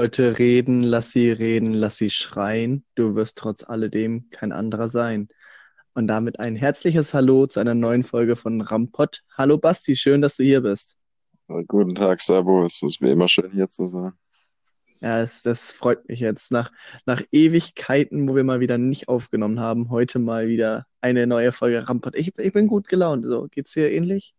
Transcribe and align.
Leute 0.00 0.38
reden, 0.38 0.82
lass 0.82 1.12
sie 1.12 1.30
reden, 1.30 1.74
lass 1.74 1.98
sie 1.98 2.08
schreien. 2.08 2.86
Du 2.94 3.16
wirst 3.16 3.36
trotz 3.36 3.62
alledem 3.62 4.30
kein 4.30 4.50
anderer 4.50 4.88
sein. 4.88 5.28
Und 5.92 6.06
damit 6.06 6.40
ein 6.40 6.56
herzliches 6.56 7.12
Hallo 7.12 7.46
zu 7.46 7.60
einer 7.60 7.74
neuen 7.74 8.02
Folge 8.02 8.34
von 8.34 8.62
Rampot. 8.62 9.20
Hallo 9.36 9.58
Basti, 9.58 9.96
schön, 9.96 10.22
dass 10.22 10.36
du 10.36 10.42
hier 10.42 10.62
bist. 10.62 10.96
Guten 11.66 11.94
Tag, 11.94 12.22
Sabo. 12.22 12.64
Es 12.64 12.80
ist 12.80 13.02
mir 13.02 13.12
immer 13.12 13.28
schön, 13.28 13.52
hier 13.52 13.68
zu 13.68 13.88
sein. 13.88 14.12
Ja, 15.02 15.20
es, 15.20 15.42
das 15.42 15.70
freut 15.70 16.08
mich 16.08 16.20
jetzt. 16.20 16.50
Nach, 16.50 16.72
nach 17.04 17.20
Ewigkeiten, 17.30 18.26
wo 18.26 18.34
wir 18.34 18.44
mal 18.44 18.60
wieder 18.60 18.78
nicht 18.78 19.06
aufgenommen 19.06 19.60
haben, 19.60 19.90
heute 19.90 20.18
mal 20.18 20.48
wieder 20.48 20.86
eine 21.02 21.26
neue 21.26 21.52
Folge 21.52 21.86
Rampot. 21.86 22.16
Ich, 22.16 22.32
ich 22.38 22.52
bin 22.54 22.68
gut 22.68 22.88
gelaunt. 22.88 23.26
So, 23.26 23.48
geht's 23.50 23.74
dir 23.74 23.92
ähnlich? 23.92 24.32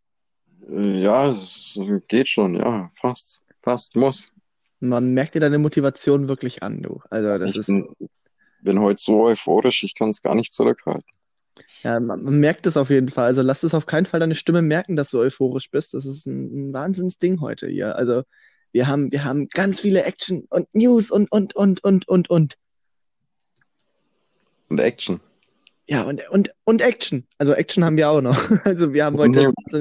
Äh, 0.67 1.03
Ja, 1.03 1.29
es 1.29 1.79
geht 2.07 2.29
schon, 2.29 2.55
ja. 2.55 2.89
Fast. 2.99 3.43
Fast 3.61 3.95
muss. 3.95 4.33
Man 4.81 5.13
merkt 5.13 5.35
dir 5.35 5.39
deine 5.39 5.59
Motivation 5.59 6.27
wirklich 6.27 6.63
an, 6.63 6.81
du. 6.81 7.01
Also, 7.09 7.37
das 7.37 7.51
Ich 7.51 7.57
ist, 7.57 7.67
bin, 7.67 7.95
bin 8.61 8.79
heute 8.79 9.01
so 9.01 9.23
euphorisch, 9.25 9.83
ich 9.83 9.95
kann 9.95 10.09
es 10.09 10.21
gar 10.21 10.35
nicht 10.35 10.53
zurückhalten. 10.53 11.05
ja, 11.83 11.99
man, 11.99 12.23
man 12.23 12.39
merkt 12.39 12.65
es 12.67 12.77
auf 12.77 12.89
jeden 12.89 13.09
Fall. 13.09 13.25
Also, 13.25 13.41
lass 13.41 13.63
es 13.63 13.73
auf 13.75 13.85
keinen 13.85 14.05
Fall 14.05 14.19
deine 14.19 14.35
Stimme 14.35 14.61
merken, 14.61 14.95
dass 14.95 15.11
du 15.11 15.19
euphorisch 15.19 15.69
bist. 15.69 15.93
Das 15.93 16.05
ist 16.05 16.25
ein, 16.25 16.69
ein 16.69 16.73
Wahnsinnsding 16.73 17.41
heute 17.41 17.67
hier. 17.67 17.95
Also, 17.95 18.23
wir 18.71 18.87
haben, 18.87 19.11
wir 19.11 19.23
haben 19.23 19.49
ganz 19.49 19.81
viele 19.81 20.03
Action 20.03 20.45
und 20.49 20.67
News 20.73 21.11
und, 21.11 21.31
und, 21.31 21.55
und, 21.55 21.83
und, 21.83 22.07
und, 22.07 22.29
und. 22.29 22.57
Und 24.69 24.79
Action. 24.79 25.19
Ja, 25.87 26.03
und, 26.03 26.27
und, 26.29 26.51
und 26.63 26.81
Action. 26.81 27.27
Also, 27.37 27.53
Action 27.53 27.83
haben 27.83 27.97
wir 27.97 28.09
auch 28.09 28.21
noch. 28.21 28.37
Also, 28.65 28.93
wir 28.93 29.05
haben 29.05 29.17
heute, 29.17 29.51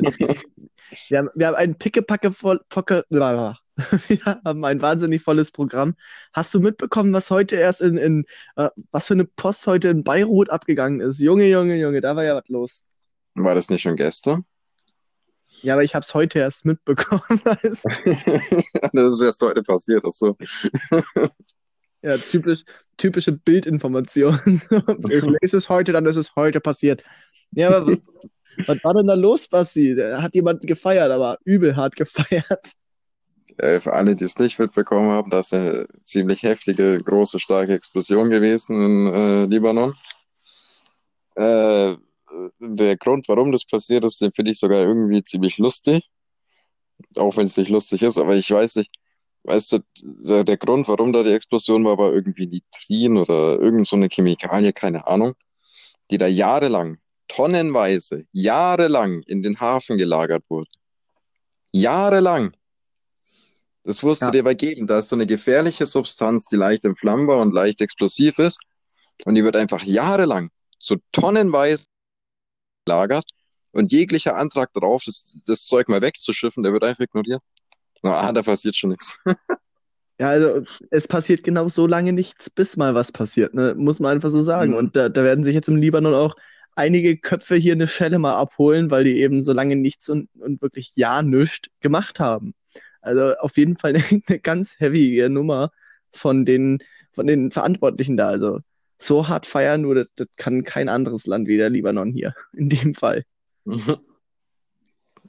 wir 1.08 1.18
haben, 1.18 1.28
wir 1.34 1.46
haben 1.46 1.54
ein 1.54 1.78
pickepacke 1.78 2.32
voll, 2.32 2.60
pocke, 2.68 3.04
wir 4.08 4.40
haben 4.44 4.64
ein 4.64 4.82
wahnsinnig 4.82 5.22
volles 5.22 5.50
Programm. 5.50 5.94
Hast 6.32 6.54
du 6.54 6.60
mitbekommen, 6.60 7.12
was 7.12 7.30
heute 7.30 7.56
erst 7.56 7.80
in, 7.80 7.96
in 7.96 8.24
äh, 8.56 8.68
was 8.90 9.08
für 9.08 9.14
eine 9.14 9.24
Post 9.24 9.66
heute 9.66 9.88
in 9.88 10.04
Beirut 10.04 10.50
abgegangen 10.50 11.00
ist? 11.00 11.20
Junge, 11.20 11.48
Junge, 11.48 11.76
Junge, 11.76 12.00
da 12.00 12.16
war 12.16 12.24
ja 12.24 12.34
was 12.34 12.48
los. 12.48 12.82
War 13.34 13.54
das 13.54 13.70
nicht 13.70 13.82
schon 13.82 13.96
gestern? 13.96 14.44
Ja, 15.62 15.74
aber 15.74 15.82
ich 15.82 15.94
habe 15.94 16.04
es 16.04 16.14
heute 16.14 16.38
erst 16.38 16.64
mitbekommen. 16.64 17.22
Also, 17.44 17.88
Das 18.92 19.14
ist 19.14 19.22
erst 19.22 19.42
heute 19.42 19.62
passiert, 19.62 20.04
ach 20.06 20.12
so. 20.12 20.34
ja, 22.02 22.16
typisch, 22.16 22.64
typische 22.96 23.32
Bildinformation. 23.32 24.38
Ich 25.08 25.24
lese 25.42 25.56
es 25.56 25.68
heute, 25.68 25.92
dann 25.92 26.06
ist 26.06 26.16
es 26.16 26.34
heute 26.36 26.60
passiert. 26.60 27.02
Ja, 27.52 27.68
aber 27.68 27.86
was, 27.86 27.98
was 28.66 28.84
war 28.84 28.94
denn 28.94 29.06
da 29.06 29.14
los, 29.14 29.48
Basti? 29.48 29.94
Da 29.94 30.22
hat 30.22 30.34
jemand 30.34 30.66
gefeiert, 30.66 31.10
aber 31.10 31.38
übel 31.44 31.76
hart 31.76 31.96
gefeiert. 31.96 32.72
Äh, 33.58 33.80
Für 33.80 33.92
alle, 33.92 34.16
die 34.16 34.24
es 34.24 34.38
nicht 34.38 34.58
mitbekommen 34.58 35.10
haben, 35.10 35.30
da 35.30 35.40
ist 35.40 35.54
eine 35.54 35.86
ziemlich 36.04 36.42
heftige, 36.42 36.98
große, 37.02 37.38
starke 37.38 37.74
Explosion 37.74 38.30
gewesen 38.30 38.80
in 38.82 39.14
äh, 39.14 39.44
Libanon. 39.46 39.94
Äh, 41.36 41.96
der 42.60 42.96
Grund, 42.96 43.28
warum 43.28 43.52
das 43.52 43.64
passiert 43.64 44.04
ist, 44.04 44.20
den 44.20 44.32
finde 44.32 44.52
ich 44.52 44.58
sogar 44.58 44.80
irgendwie 44.80 45.22
ziemlich 45.22 45.58
lustig. 45.58 46.10
Auch 47.16 47.36
wenn 47.36 47.46
es 47.46 47.56
nicht 47.56 47.70
lustig 47.70 48.02
ist, 48.02 48.18
aber 48.18 48.36
ich 48.36 48.50
weiß 48.50 48.76
nicht, 48.76 48.90
weißt 49.44 49.72
du, 49.72 49.78
der, 50.02 50.44
der 50.44 50.56
Grund, 50.56 50.86
warum 50.86 51.12
da 51.12 51.22
die 51.22 51.32
Explosion 51.32 51.84
war, 51.84 51.96
war 51.98 52.12
irgendwie 52.12 52.46
Nitrin 52.46 53.16
oder 53.16 53.58
irgend 53.58 53.86
so 53.86 53.96
Chemikalie, 53.96 54.72
keine 54.72 55.06
Ahnung, 55.06 55.34
die 56.10 56.18
da 56.18 56.26
jahrelang, 56.26 56.98
tonnenweise, 57.26 58.26
jahrelang 58.32 59.22
in 59.22 59.42
den 59.42 59.58
Hafen 59.58 59.96
gelagert 59.96 60.44
wurde. 60.50 60.70
Jahrelang. 61.72 62.54
Das 63.84 64.02
musst 64.02 64.22
Ja. 64.22 64.28
du 64.30 64.38
dir 64.38 64.44
mal 64.44 64.54
geben. 64.54 64.86
Da 64.86 64.98
ist 64.98 65.08
so 65.08 65.16
eine 65.16 65.26
gefährliche 65.26 65.86
Substanz, 65.86 66.46
die 66.46 66.56
leicht 66.56 66.84
entflammbar 66.84 67.38
und 67.38 67.52
leicht 67.54 67.80
explosiv 67.80 68.38
ist. 68.38 68.60
Und 69.24 69.34
die 69.34 69.44
wird 69.44 69.56
einfach 69.56 69.82
jahrelang 69.82 70.50
so 70.78 70.96
tonnenweise 71.12 71.86
gelagert. 72.84 73.24
Und 73.72 73.92
jeglicher 73.92 74.36
Antrag 74.36 74.72
darauf, 74.72 75.02
das, 75.04 75.42
das 75.46 75.64
Zeug 75.66 75.88
mal 75.88 76.02
wegzuschiffen, 76.02 76.62
der 76.62 76.72
wird 76.72 76.84
einfach 76.84 77.04
ignoriert. 77.04 77.42
Ah, 78.02 78.32
da 78.32 78.42
passiert 78.42 78.76
schon 78.76 78.90
nichts. 78.90 79.18
Ja, 80.18 80.28
also 80.28 80.62
es 80.90 81.08
passiert 81.08 81.42
genau 81.44 81.70
so 81.70 81.86
lange 81.86 82.12
nichts, 82.12 82.50
bis 82.50 82.76
mal 82.76 82.94
was 82.94 83.10
passiert, 83.10 83.54
ne? 83.54 83.74
Muss 83.74 84.00
man 84.00 84.12
einfach 84.12 84.28
so 84.28 84.42
sagen. 84.42 84.72
Mhm. 84.72 84.76
Und 84.76 84.94
da, 84.94 85.08
da 85.08 85.24
werden 85.24 85.44
sich 85.44 85.54
jetzt 85.54 85.70
im 85.70 85.76
Libanon 85.76 86.12
auch 86.12 86.36
einige 86.76 87.16
Köpfe 87.16 87.56
hier 87.56 87.72
eine 87.72 87.86
Schelle 87.86 88.18
mal 88.18 88.34
abholen, 88.34 88.90
weil 88.90 89.04
die 89.04 89.16
eben 89.18 89.40
so 89.40 89.54
lange 89.54 89.76
nichts 89.76 90.10
und, 90.10 90.28
und 90.38 90.60
wirklich 90.60 90.92
ja 90.94 91.22
nichts 91.22 91.68
gemacht 91.80 92.20
haben. 92.20 92.52
Also 93.00 93.34
auf 93.36 93.56
jeden 93.56 93.76
Fall 93.76 93.94
eine, 93.96 94.22
eine 94.28 94.38
ganz 94.40 94.78
heavy 94.78 95.26
Nummer 95.28 95.70
von 96.12 96.44
den, 96.44 96.78
von 97.12 97.26
den 97.26 97.50
Verantwortlichen 97.50 98.16
da. 98.16 98.28
Also 98.28 98.60
so 98.98 99.28
hart 99.28 99.46
feiern, 99.46 99.82
nur 99.82 99.94
das, 99.94 100.08
das 100.16 100.28
kann 100.36 100.62
kein 100.64 100.88
anderes 100.88 101.26
Land 101.26 101.48
wie 101.48 101.56
der 101.56 101.70
Libanon 101.70 102.10
hier, 102.12 102.34
in 102.52 102.68
dem 102.68 102.94
Fall. 102.94 103.24
Ja, 103.64 104.00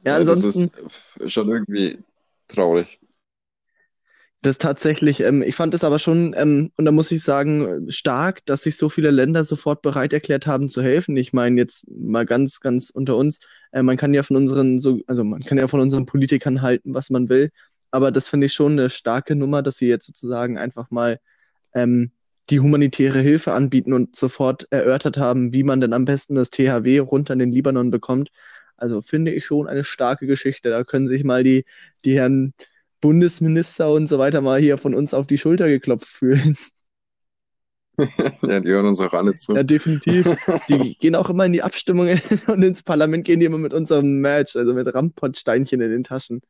Ja, 0.06 0.20
das 0.20 0.44
ansonsten. 0.44 0.72
ist 1.20 1.34
schon 1.34 1.50
irgendwie 1.50 2.00
traurig. 2.48 3.00
Das 4.44 4.58
tatsächlich, 4.58 5.20
ähm, 5.20 5.44
ich 5.44 5.56
fand 5.56 5.74
es 5.76 5.84
aber 5.84 6.00
schon, 6.00 6.34
ähm, 6.36 6.72
und 6.76 6.86
da 6.86 6.92
muss 6.92 7.12
ich 7.12 7.22
sagen, 7.22 7.86
stark, 7.92 8.44
dass 8.48 8.64
sich 8.64 8.76
so 8.76 8.90
viele 8.90 9.12
Länder 9.12 9.44
sofort 9.46 9.84
bereit 9.84 10.14
erklärt 10.14 10.48
haben 10.48 10.68
zu 10.68 10.82
helfen. 10.82 11.16
Ich 11.16 11.32
meine, 11.32 11.58
jetzt 11.58 11.86
mal 11.88 12.26
ganz, 12.26 12.60
ganz 12.60 12.90
unter 12.90 13.18
uns, 13.18 13.40
äh, 13.72 13.84
man 13.84 13.98
kann 13.98 14.16
ja 14.16 14.24
von 14.24 14.38
unseren, 14.38 14.80
so, 14.80 15.00
also 15.06 15.24
man 15.24 15.42
kann 15.42 15.60
ja 15.60 15.68
von 15.68 15.80
unseren 15.80 16.08
Politikern 16.08 16.64
halten, 16.64 16.96
was 16.96 17.12
man 17.12 17.30
will, 17.30 17.52
aber 17.92 18.12
das 18.12 18.30
finde 18.30 18.48
ich 18.48 18.54
schon 18.54 18.74
eine 18.74 18.90
starke 18.90 19.36
Nummer, 19.36 19.62
dass 19.62 19.78
sie 19.78 19.88
jetzt 19.88 20.08
sozusagen 20.08 20.58
einfach 20.58 20.90
mal 20.90 21.20
ähm, 21.76 22.12
die 22.50 22.60
humanitäre 22.60 23.20
Hilfe 23.20 23.54
anbieten 23.54 23.94
und 23.94 24.16
sofort 24.16 24.68
erörtert 24.72 25.18
haben, 25.18 25.54
wie 25.54 25.64
man 25.64 25.82
denn 25.82 25.94
am 25.94 26.06
besten 26.06 26.36
das 26.36 26.50
THW 26.50 27.00
runter 27.00 27.34
in 27.34 27.40
den 27.40 27.52
Libanon 27.52 27.92
bekommt. 27.92 28.32
Also 28.78 29.02
finde 29.02 29.32
ich 29.32 29.46
schon 29.46 29.68
eine 29.68 29.84
starke 29.84 30.26
Geschichte. 30.26 30.70
Da 30.70 30.84
können 30.84 31.08
sich 31.08 31.24
mal 31.24 31.44
die, 31.44 31.66
die 32.04 32.16
Herren 32.16 32.54
Bundesminister 33.02 33.92
und 33.92 34.08
so 34.08 34.20
weiter 34.20 34.42
mal 34.42 34.60
hier 34.60 34.78
von 34.78 34.94
uns 34.94 35.14
auf 35.14 35.28
die 35.28 35.38
Schulter 35.38 35.68
geklopft 35.68 36.08
fühlen. 36.08 36.56
Ja, 38.42 38.60
die 38.60 38.70
hören 38.70 38.88
uns 38.88 39.00
auch 39.00 39.14
alle 39.14 39.36
zu. 39.36 39.54
Ja, 39.54 39.64
definitiv. 39.64 40.26
Die 40.70 40.98
gehen 40.98 41.14
auch 41.14 41.30
immer 41.30 41.46
in 41.46 41.54
die 41.54 41.62
Abstimmungen 41.62 42.20
und 42.48 42.64
ins 42.64 42.82
Parlament 42.82 43.26
gehen 43.26 43.40
die 43.40 43.46
immer 43.46 43.60
mit 43.60 43.74
unserem 43.74 44.22
Match, 44.22 44.56
also 44.56 44.74
mit 44.74 44.92
Rampott-Steinchen 44.92 45.82
in 45.82 45.92
den 45.92 46.04
Taschen. 46.04 46.42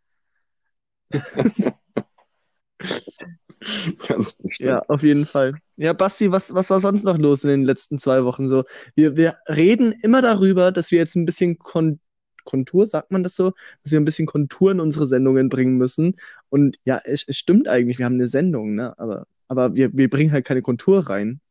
Ganz 4.07 4.33
bestimmt. 4.33 4.59
Ja, 4.59 4.81
auf 4.87 5.03
jeden 5.03 5.25
Fall. 5.25 5.55
Ja, 5.75 5.93
Basti, 5.93 6.31
was, 6.31 6.53
was 6.53 6.69
war 6.69 6.79
sonst 6.79 7.03
noch 7.03 7.17
los 7.17 7.43
in 7.43 7.49
den 7.49 7.63
letzten 7.63 7.99
zwei 7.99 8.23
Wochen 8.23 8.47
so? 8.47 8.63
Wir, 8.95 9.17
wir 9.17 9.37
reden 9.47 9.93
immer 10.03 10.21
darüber, 10.21 10.71
dass 10.71 10.91
wir 10.91 10.99
jetzt 10.99 11.15
ein 11.15 11.25
bisschen 11.25 11.59
Kon 11.59 11.99
Kontur, 12.43 12.85
sagt 12.85 13.11
man 13.11 13.23
das 13.23 13.35
so, 13.35 13.53
dass 13.83 13.91
wir 13.91 13.99
ein 13.99 14.05
bisschen 14.05 14.25
Kontur 14.25 14.71
in 14.71 14.79
unsere 14.79 15.07
Sendungen 15.07 15.49
bringen 15.49 15.77
müssen. 15.77 16.15
Und 16.49 16.77
ja, 16.85 17.01
es, 17.03 17.23
es 17.27 17.37
stimmt 17.37 17.67
eigentlich, 17.67 17.99
wir 17.99 18.05
haben 18.05 18.15
eine 18.15 18.27
Sendung, 18.27 18.75
ne? 18.75 18.97
Aber, 18.99 19.27
aber 19.47 19.75
wir, 19.75 19.91
wir 19.93 20.09
bringen 20.09 20.31
halt 20.31 20.45
keine 20.45 20.61
Kontur 20.61 21.09
rein. 21.09 21.41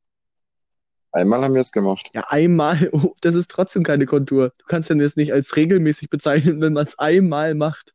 Einmal 1.13 1.43
haben 1.43 1.55
wir 1.55 1.61
es 1.61 1.73
gemacht. 1.73 2.11
Ja, 2.15 2.25
einmal, 2.29 2.89
oh, 2.93 3.15
das 3.21 3.35
ist 3.35 3.51
trotzdem 3.51 3.83
keine 3.83 4.07
Kontur. 4.07 4.53
Du 4.59 4.67
kannst 4.67 4.91
ja 4.91 4.97
das 4.97 5.17
nicht 5.17 5.33
als 5.33 5.57
regelmäßig 5.57 6.11
bezeichnen, 6.11 6.61
wenn 6.61 6.73
man 6.73 6.85
es 6.85 6.99
einmal 6.99 7.55
macht. 7.55 7.95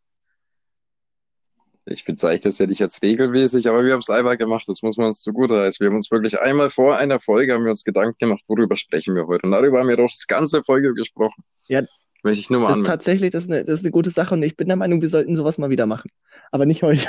Ich 1.87 2.03
bezeichne 2.03 2.45
das 2.45 2.57
ja 2.57 2.65
nicht 2.65 2.81
als 2.81 3.01
regelmäßig, 3.03 3.67
aber 3.67 3.85
wir 3.85 3.93
haben 3.93 3.99
es 3.99 4.09
einmal 4.09 4.37
gemacht. 4.37 4.67
Das 4.67 4.81
muss 4.81 4.97
man 4.97 5.07
uns 5.07 5.21
zugute 5.21 5.61
heißen. 5.61 5.83
Wir 5.83 5.89
haben 5.89 5.95
uns 5.95 6.09
wirklich 6.09 6.39
einmal 6.41 6.71
vor 6.71 6.97
einer 6.97 7.19
Folge 7.19 7.53
haben 7.53 7.63
wir 7.63 7.69
uns 7.69 7.83
Gedanken 7.83 8.17
gemacht, 8.17 8.43
worüber 8.47 8.75
sprechen 8.75 9.13
wir 9.13 9.27
heute. 9.27 9.45
Und 9.45 9.51
darüber 9.51 9.79
haben 9.79 9.87
wir 9.87 9.97
doch 9.97 10.09
das 10.09 10.25
ganze 10.25 10.63
Folge 10.63 10.95
gesprochen. 10.95 11.43
Ja, 11.67 11.81
Möchte 12.25 12.39
ich 12.39 12.49
nur 12.49 12.59
mal 12.61 12.67
Das 12.69 12.77
ist 12.77 12.79
anmerken. 12.79 12.91
tatsächlich, 12.91 13.31
das 13.31 13.43
ist 13.43 13.51
eine, 13.51 13.63
das 13.63 13.79
ist 13.79 13.85
eine 13.85 13.91
gute 13.91 14.09
Sache 14.09 14.33
und 14.33 14.41
ich 14.41 14.57
bin 14.57 14.67
der 14.67 14.77
Meinung, 14.77 14.99
wir 15.01 15.09
sollten 15.09 15.35
sowas 15.35 15.59
mal 15.59 15.69
wieder 15.69 15.85
machen. 15.85 16.09
Aber 16.51 16.65
nicht 16.65 16.81
heute. 16.81 17.05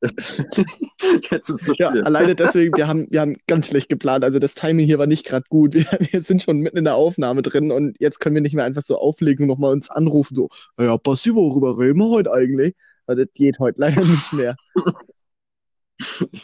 Jetzt 1.30 1.48
ist 1.50 1.66
Ja, 1.78 1.88
alleine 1.88 2.34
deswegen, 2.36 2.76
wir 2.76 2.86
haben, 2.86 3.08
wir 3.10 3.20
haben 3.20 3.36
ganz 3.48 3.66
schlecht 3.66 3.88
geplant. 3.88 4.22
Also 4.22 4.38
das 4.38 4.54
Timing 4.54 4.86
hier 4.86 5.00
war 5.00 5.08
nicht 5.08 5.26
gerade 5.26 5.44
gut. 5.48 5.74
Wir, 5.74 5.86
wir 6.12 6.22
sind 6.22 6.40
schon 6.42 6.58
mitten 6.60 6.76
in 6.76 6.84
der 6.84 6.94
Aufnahme 6.94 7.42
drin 7.42 7.72
und 7.72 7.96
jetzt 7.98 8.20
können 8.20 8.36
wir 8.36 8.42
nicht 8.42 8.54
mehr 8.54 8.64
einfach 8.64 8.82
so 8.82 8.96
auflegen 8.96 9.42
und 9.44 9.48
nochmal 9.48 9.72
uns 9.72 9.90
anrufen, 9.90 10.36
so, 10.36 10.48
ja, 10.78 10.96
Basti, 10.96 11.34
worüber 11.34 11.76
reden 11.78 11.98
wir 11.98 12.10
heute 12.10 12.32
eigentlich? 12.32 12.76
Weil 13.06 13.16
das 13.16 13.26
geht 13.34 13.58
heute 13.58 13.80
leider 13.80 14.04
nicht 14.04 14.32
mehr. 14.32 14.54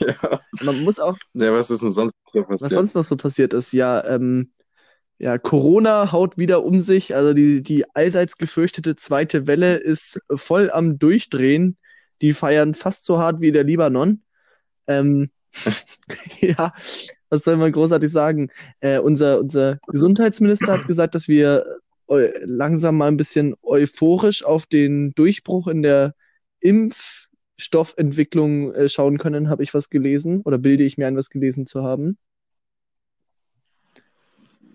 Ja. 0.00 0.40
Man 0.62 0.82
muss 0.82 0.99
auch, 0.99 1.17
ja, 1.34 1.52
was 1.52 1.70
ist 1.70 1.84
denn 1.84 1.93
sonst 1.93 2.17
so 2.26 2.40
was 2.40 2.60
passiert? 2.60 2.72
sonst 2.72 2.94
noch 2.96 3.05
so 3.05 3.17
passiert 3.17 3.55
ist, 3.55 3.72
ja, 3.72 4.05
ähm, 4.05 4.50
ja, 5.19 5.38
Corona 5.38 6.12
haut 6.12 6.38
wieder 6.38 6.64
um 6.64 6.81
sich. 6.81 7.14
Also 7.14 7.34
die, 7.34 7.62
die 7.62 7.84
allseits 7.94 8.37
gefürchtete 8.37 8.96
zweite 8.96 9.46
Welle 9.46 9.76
ist 9.76 10.20
voll 10.34 10.70
am 10.70 10.99
Durchdrehen. 10.99 11.76
Die 12.22 12.32
feiern 12.32 12.75
fast 12.75 13.05
so 13.05 13.19
hart 13.19 13.40
wie 13.40 13.52
der 13.52 13.64
Libanon. 13.64 14.22
Ähm, 14.87 15.31
ja, 16.40 16.72
was 17.28 17.44
soll 17.44 17.56
man 17.56 17.72
großartig 17.72 18.11
sagen? 18.11 18.50
Äh, 18.81 18.99
unser, 18.99 19.40
unser 19.40 19.78
Gesundheitsminister 19.87 20.72
hat 20.72 20.87
gesagt, 20.87 21.14
dass 21.14 21.28
wir 21.28 21.64
eu 22.06 22.28
langsam 22.44 22.99
mal 22.99 23.08
ein 23.08 23.17
bisschen 23.17 23.55
euphorisch 23.62 24.44
auf 24.44 24.67
den 24.67 25.12
Durchbruch 25.14 25.69
in 25.69 25.82
der 25.82 26.14
Impf 26.60 27.26
Stoffentwicklung 27.56 28.75
äh, 28.75 28.88
schauen 28.88 29.19
können, 29.19 29.49
habe 29.49 29.62
ich 29.62 29.75
was 29.75 29.88
gelesen 29.88 30.43
oder 30.43 30.58
bilde 30.58 30.84
ich 30.84 30.99
mir 30.99 31.06
ein, 31.06 31.17
was 31.17 31.31
gelesen 31.31 31.67
zu 31.67 31.82
haben. 31.82 32.19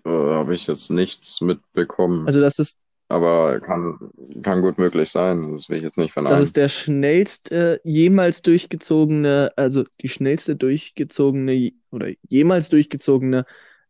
Äh, 0.04 0.08
habe 0.10 0.54
ich 0.54 0.66
jetzt 0.66 0.90
nichts 0.90 1.40
mitbekommen. 1.40 2.26
Also 2.26 2.40
das 2.40 2.58
ist 2.58 2.78
Aber 3.08 3.60
kann, 3.60 3.98
kann 4.42 4.62
gut 4.62 4.78
möglich 4.78 5.10
sein. 5.10 5.52
Das 5.52 5.68
will 5.68 5.78
ich 5.78 5.82
jetzt 5.82 5.98
nicht 5.98 6.08
Das 6.08 6.12
verneinen. 6.14 6.42
ist 6.42 6.56
der 6.56 6.68
schnellste 6.68 7.80
jemals 7.84 8.42
durchgezogene, 8.42 9.52
also 9.56 9.84
die 10.00 10.08
schnellste 10.08 10.56
durchgezogene 10.56 11.72
oder 11.90 12.08
jemals 12.28 12.68
durchgezogene 12.68 13.44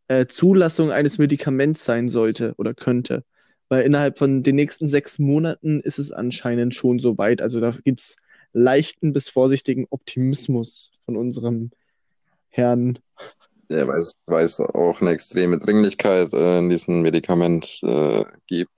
äh, 0.09 0.27
Zulassung 0.27 0.91
eines 0.91 1.19
Medikaments 1.19 1.85
sein 1.85 2.09
sollte 2.09 2.55
oder 2.57 2.75
könnte. 2.75 3.25
Weil 3.69 3.85
innerhalb 3.85 4.19
von 4.19 4.43
den 4.43 4.57
nächsten 4.57 4.89
sechs 4.89 5.19
Monaten 5.21 5.81
ist 5.81 5.99
es 5.99 6.11
anscheinend 6.11 6.75
schon 6.75 6.99
so 6.99 7.19
weit. 7.19 7.41
Also 7.43 7.61
da 7.61 7.71
gibt 7.85 8.01
es 8.01 8.17
leichten 8.53 9.13
bis 9.13 9.29
vorsichtigen 9.29 9.87
Optimismus 9.91 10.91
von 11.05 11.17
unserem 11.17 11.71
Herrn. 12.49 12.99
Ja, 13.71 13.87
weil 13.87 13.99
es, 13.99 14.13
weil 14.27 14.45
es 14.45 14.59
auch 14.61 15.01
eine 15.01 15.11
extreme 15.11 15.59
Dringlichkeit 15.59 16.33
äh, 16.33 16.59
in 16.59 16.69
diesem 16.69 17.03
Medikament 17.03 17.81
äh, 17.85 18.25
gibt. 18.49 18.73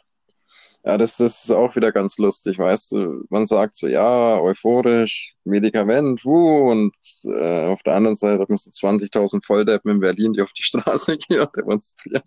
Ja, 0.85 0.99
das, 0.99 1.17
das 1.17 1.45
ist 1.45 1.53
auch 1.53 1.77
wieder 1.77 1.93
ganz 1.93 2.19
lustig, 2.19 2.59
weißt 2.59 2.93
du. 2.93 3.25
Man 3.31 3.47
sagt 3.47 3.77
so, 3.77 3.87
ja, 3.87 4.39
euphorisch, 4.41 5.35
Medikament, 5.45 6.25
wuh, 6.25 6.71
und 6.71 6.95
äh, 7.25 7.67
auf 7.67 7.83
der 7.85 7.95
anderen 7.95 8.17
Seite 8.17 8.45
du 8.67 8.71
20.000 8.71 9.47
Volldeppen 9.47 9.93
in 9.93 10.01
Berlin, 10.01 10.35
die 10.35 10.43
auf 10.43 10.53
die 10.53 10.65
Straße 10.65 11.17
gehen 11.29 11.41
und 11.41 11.57
demonstrieren. 11.57 12.23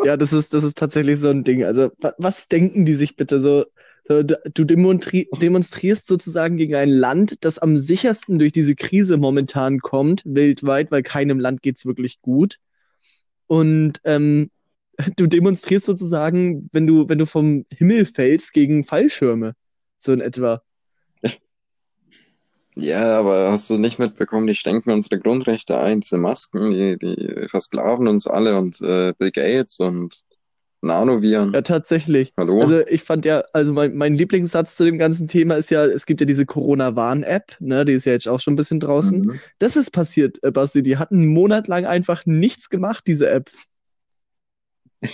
Ja, 0.00 0.16
das 0.16 0.32
ist, 0.32 0.52
das 0.54 0.64
ist 0.64 0.78
tatsächlich 0.78 1.18
so 1.18 1.28
ein 1.30 1.44
Ding. 1.44 1.64
Also, 1.64 1.90
wa- 2.00 2.14
was 2.18 2.48
denken 2.48 2.84
die 2.84 2.94
sich 2.94 3.16
bitte 3.16 3.40
so? 3.40 3.64
Du 4.08 4.64
demonstri 4.64 5.28
demonstrierst 5.40 6.06
sozusagen 6.08 6.56
gegen 6.58 6.74
ein 6.74 6.90
Land, 6.90 7.36
das 7.44 7.58
am 7.58 7.78
sichersten 7.78 8.38
durch 8.38 8.52
diese 8.52 8.74
Krise 8.74 9.16
momentan 9.16 9.80
kommt, 9.80 10.22
weltweit, 10.26 10.90
weil 10.90 11.02
keinem 11.02 11.40
Land 11.40 11.62
geht's 11.62 11.86
wirklich 11.86 12.20
gut. 12.20 12.58
Und 13.46 14.00
ähm, 14.04 14.50
du 15.16 15.26
demonstrierst 15.26 15.86
sozusagen, 15.86 16.68
wenn 16.72 16.86
du, 16.86 17.08
wenn 17.08 17.18
du 17.18 17.26
vom 17.26 17.64
Himmel 17.74 18.04
fällst, 18.04 18.52
gegen 18.52 18.84
Fallschirme. 18.84 19.54
So 19.98 20.12
in 20.12 20.20
etwa. 20.20 20.62
Ja, 22.76 23.20
aber 23.20 23.52
hast 23.52 23.70
du 23.70 23.78
nicht 23.78 24.00
mitbekommen, 24.00 24.48
die 24.48 24.56
schränken 24.56 24.92
unsere 24.92 25.20
Grundrechte 25.20 25.78
ein, 25.78 26.00
diese 26.00 26.18
Masken, 26.18 26.72
die, 26.72 26.98
die 26.98 27.48
versklaven 27.48 28.08
uns 28.08 28.26
alle 28.26 28.58
und 28.58 28.80
äh, 28.80 29.12
Bill 29.16 29.30
Gates 29.30 29.78
und 29.78 30.24
Nanoviren. 30.84 31.52
Ja, 31.52 31.62
tatsächlich. 31.62 32.32
Hallo? 32.36 32.60
Also 32.60 32.80
ich 32.86 33.02
fand 33.02 33.24
ja, 33.24 33.42
also 33.52 33.72
mein, 33.72 33.94
mein 33.94 34.14
Lieblingssatz 34.14 34.76
zu 34.76 34.84
dem 34.84 34.98
ganzen 34.98 35.28
Thema 35.28 35.56
ist 35.56 35.70
ja, 35.70 35.84
es 35.86 36.06
gibt 36.06 36.20
ja 36.20 36.26
diese 36.26 36.46
Corona-Warn-App, 36.46 37.56
ne, 37.60 37.84
die 37.84 37.92
ist 37.92 38.04
ja 38.04 38.12
jetzt 38.12 38.28
auch 38.28 38.40
schon 38.40 38.54
ein 38.54 38.56
bisschen 38.56 38.80
draußen. 38.80 39.20
Mhm. 39.20 39.40
Das 39.58 39.76
ist 39.76 39.90
passiert, 39.90 40.38
äh, 40.42 40.50
Basti. 40.50 40.82
Die 40.82 40.96
hatten 40.96 41.16
einen 41.16 41.32
Monat 41.32 41.68
lang 41.68 41.86
einfach 41.86 42.26
nichts 42.26 42.70
gemacht, 42.70 43.04
diese 43.06 43.28
App. 43.30 43.50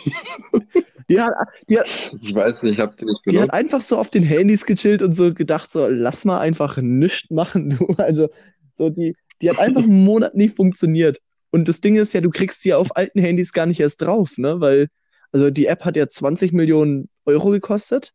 Die 1.11 1.21
hat, 1.21 1.33
die 1.69 1.77
hat, 1.77 1.89
Ich 2.23 2.33
weiß 2.33 2.63
nicht, 2.63 2.75
ich 2.75 2.79
habe 2.79 2.95
die 2.97 3.05
nicht 3.05 3.21
die 3.27 3.41
hat 3.41 3.53
einfach 3.53 3.83
so 3.83 3.99
auf 3.99 4.11
den 4.11 4.23
Handys 4.23 4.65
gechillt 4.65 5.03
und 5.03 5.15
so 5.15 5.35
gedacht, 5.35 5.69
so, 5.69 5.89
lass 5.89 6.25
mal 6.25 6.39
einfach 6.39 6.77
nichts 6.81 7.31
machen, 7.31 7.71
du. 7.71 7.87
Also, 7.99 8.29
so 8.77 8.91
die, 8.91 9.17
die 9.43 9.51
hat 9.51 9.59
einfach 9.59 9.83
einen 9.83 10.05
Monat 10.05 10.37
nicht 10.37 10.55
funktioniert. 10.55 11.19
Und 11.51 11.69
das 11.69 11.81
Ding 11.81 11.97
ist 11.97 12.15
ja, 12.15 12.21
du 12.21 12.31
kriegst 12.31 12.63
sie 12.63 12.75
auf 12.75 12.97
alten 12.97 13.19
Handys 13.19 13.53
gar 13.53 13.67
nicht 13.67 13.81
erst 13.81 14.03
drauf, 14.03 14.39
ne? 14.39 14.61
Weil, 14.61 14.87
also 15.33 15.51
die 15.51 15.67
App 15.67 15.85
hat 15.85 15.97
ja 15.97 16.09
20 16.09 16.53
Millionen 16.53 17.09
Euro 17.25 17.51
gekostet 17.51 18.13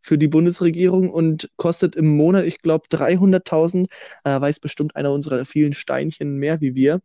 für 0.00 0.18
die 0.18 0.28
Bundesregierung 0.28 1.10
und 1.10 1.50
kostet 1.56 1.96
im 1.96 2.16
Monat, 2.16 2.44
ich 2.44 2.58
glaube, 2.58 2.86
300.000. 2.88 3.88
Da 4.24 4.40
weiß 4.40 4.60
bestimmt 4.60 4.94
einer 4.96 5.12
unserer 5.12 5.44
vielen 5.44 5.72
Steinchen 5.72 6.36
mehr 6.36 6.60
wie 6.60 6.74
wir. 6.74 7.00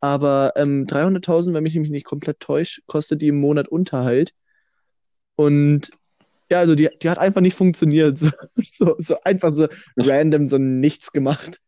Aber 0.00 0.52
ähm, 0.56 0.86
300.000, 0.86 1.54
wenn 1.54 1.62
mich 1.62 1.74
mich 1.74 1.90
nicht 1.90 2.06
komplett 2.06 2.40
täuscht, 2.40 2.80
kostet 2.86 3.22
die 3.22 3.28
im 3.28 3.40
Monat 3.40 3.68
Unterhalt. 3.68 4.32
Und 5.36 5.90
ja, 6.50 6.60
also 6.60 6.74
die, 6.74 6.88
die 7.02 7.10
hat 7.10 7.18
einfach 7.18 7.40
nicht 7.40 7.56
funktioniert. 7.56 8.18
So, 8.20 8.30
so, 8.64 8.96
so 8.98 9.16
einfach 9.24 9.50
so 9.50 9.68
random, 9.96 10.46
so 10.46 10.58
nichts 10.58 11.12
gemacht. 11.12 11.60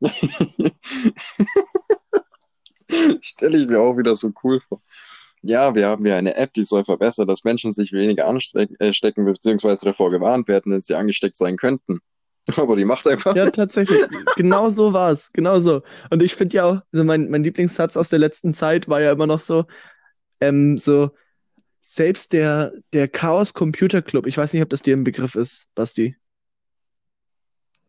Stelle 3.20 3.58
ich 3.58 3.68
mir 3.68 3.80
auch 3.80 3.96
wieder 3.96 4.14
so 4.14 4.32
cool 4.42 4.60
vor. 4.60 4.80
Ja, 5.42 5.74
wir 5.74 5.86
haben 5.86 6.04
ja 6.04 6.16
eine 6.16 6.36
App, 6.36 6.52
die 6.54 6.64
soll 6.64 6.84
verbessern, 6.84 7.28
dass 7.28 7.44
Menschen 7.44 7.72
sich 7.72 7.92
weniger 7.92 8.26
anstecken, 8.26 9.24
beziehungsweise 9.24 9.84
davor 9.84 10.10
gewarnt 10.10 10.48
werden, 10.48 10.72
dass 10.72 10.86
sie 10.86 10.94
angesteckt 10.94 11.36
sein 11.36 11.56
könnten. 11.56 12.00
Aber 12.56 12.76
die 12.76 12.84
macht 12.84 13.06
einfach 13.06 13.36
Ja, 13.36 13.50
tatsächlich. 13.50 14.00
Genau 14.36 14.70
so 14.70 14.92
war 14.92 15.12
es. 15.12 15.32
Genau 15.32 15.60
so. 15.60 15.82
Und 16.10 16.22
ich 16.22 16.34
finde 16.34 16.56
ja 16.56 16.64
auch, 16.64 16.80
also 16.92 17.04
mein, 17.04 17.30
mein 17.30 17.44
Lieblingssatz 17.44 17.96
aus 17.96 18.08
der 18.08 18.18
letzten 18.18 18.54
Zeit 18.54 18.88
war 18.88 19.00
ja 19.00 19.12
immer 19.12 19.26
noch 19.26 19.38
so, 19.38 19.64
ähm, 20.40 20.78
so, 20.78 21.10
selbst 21.80 22.32
der, 22.32 22.72
der 22.92 23.08
Chaos 23.08 23.54
Computer 23.54 24.02
Club, 24.02 24.26
ich 24.26 24.36
weiß 24.36 24.52
nicht, 24.52 24.62
ob 24.62 24.68
das 24.68 24.82
dir 24.82 24.96
ein 24.96 25.04
Begriff 25.04 25.34
ist, 25.34 25.66
Basti. 25.74 26.16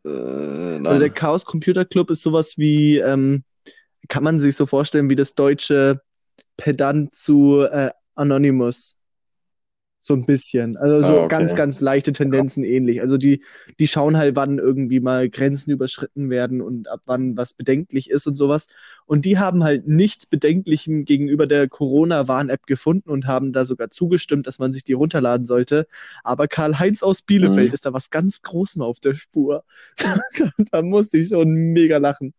Äh, 0.06 0.10
Also 0.10 0.80
nein. 0.80 1.00
der 1.00 1.10
Chaos 1.10 1.46
Computer 1.46 1.86
Club 1.86 2.10
ist 2.10 2.22
sowas 2.22 2.58
wie, 2.58 2.98
ähm, 3.00 3.44
kann 4.08 4.24
man 4.24 4.40
sich 4.40 4.56
so 4.56 4.66
vorstellen, 4.66 5.10
wie 5.10 5.16
das 5.16 5.36
deutsche 5.36 6.02
Pedant 6.60 7.16
zu 7.16 7.62
äh, 7.64 7.92
Anonymous. 8.16 8.96
So 10.02 10.14
ein 10.14 10.26
bisschen. 10.26 10.78
Also 10.78 11.04
so 11.04 11.22
Ah, 11.22 11.24
okay. 11.26 11.28
ganz, 11.28 11.56
ganz 11.56 11.82
leichte 11.82 12.14
Tendenzen 12.14 12.64
ähnlich. 12.64 13.02
Also 13.02 13.18
die, 13.18 13.44
die 13.80 13.88
schauen 13.88 14.16
halt, 14.16 14.36
wann 14.38 14.58
irgendwie 14.58 15.02
mal 15.02 15.30
Grenzen 15.30 15.72
überschritten 15.72 16.30
werden 16.30 16.62
und 16.62 16.88
ab 16.88 17.02
wann 17.06 17.36
was 17.36 17.54
bedenklich 17.54 18.10
ist 18.10 18.26
und 18.26 18.36
sowas. 18.36 18.68
Und 19.06 19.26
die 19.26 19.38
haben 19.40 19.64
halt 19.64 19.88
nichts 19.90 20.26
Bedenklichem 20.26 21.04
gegenüber 21.04 21.48
der 21.48 21.68
Corona-Warn-App 21.68 22.66
gefunden 22.66 23.10
und 23.10 23.28
haben 23.28 23.52
da 23.52 23.66
sogar 23.66 23.90
zugestimmt, 23.90 24.48
dass 24.48 24.58
man 24.58 24.72
sich 24.72 24.86
die 24.86 24.94
runterladen 24.94 25.46
sollte. 25.46 25.86
Aber 26.24 26.48
Karl-Heinz 26.48 27.04
aus 27.04 27.22
Bielefeld 27.22 27.72
Mhm. 27.72 27.74
ist 27.74 27.86
da 27.86 27.92
was 27.94 28.10
ganz 28.10 28.42
Großem 28.42 28.82
auf 28.82 29.02
der 29.02 29.16
Spur. 29.16 29.66
da 30.72 30.82
musste 30.82 31.18
ich 31.18 31.28
schon 31.30 31.50
mega 31.74 31.98
lachen. 31.98 32.34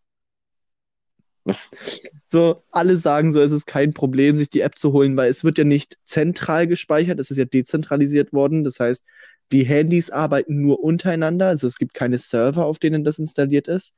So, 2.26 2.62
alle 2.70 2.96
sagen 2.96 3.32
so, 3.32 3.40
es 3.40 3.52
ist 3.52 3.66
kein 3.66 3.92
Problem, 3.92 4.36
sich 4.36 4.50
die 4.50 4.60
App 4.60 4.78
zu 4.78 4.92
holen, 4.92 5.16
weil 5.16 5.30
es 5.30 5.42
wird 5.44 5.58
ja 5.58 5.64
nicht 5.64 5.98
zentral 6.04 6.66
gespeichert, 6.66 7.18
es 7.18 7.30
ist 7.30 7.38
ja 7.38 7.44
dezentralisiert 7.44 8.32
worden. 8.32 8.62
Das 8.64 8.78
heißt, 8.78 9.04
die 9.52 9.64
Handys 9.64 10.10
arbeiten 10.10 10.60
nur 10.60 10.80
untereinander, 10.82 11.48
also 11.48 11.66
es 11.66 11.78
gibt 11.78 11.94
keine 11.94 12.18
Server, 12.18 12.66
auf 12.66 12.78
denen 12.78 13.04
das 13.04 13.18
installiert 13.18 13.68
ist 13.68 13.94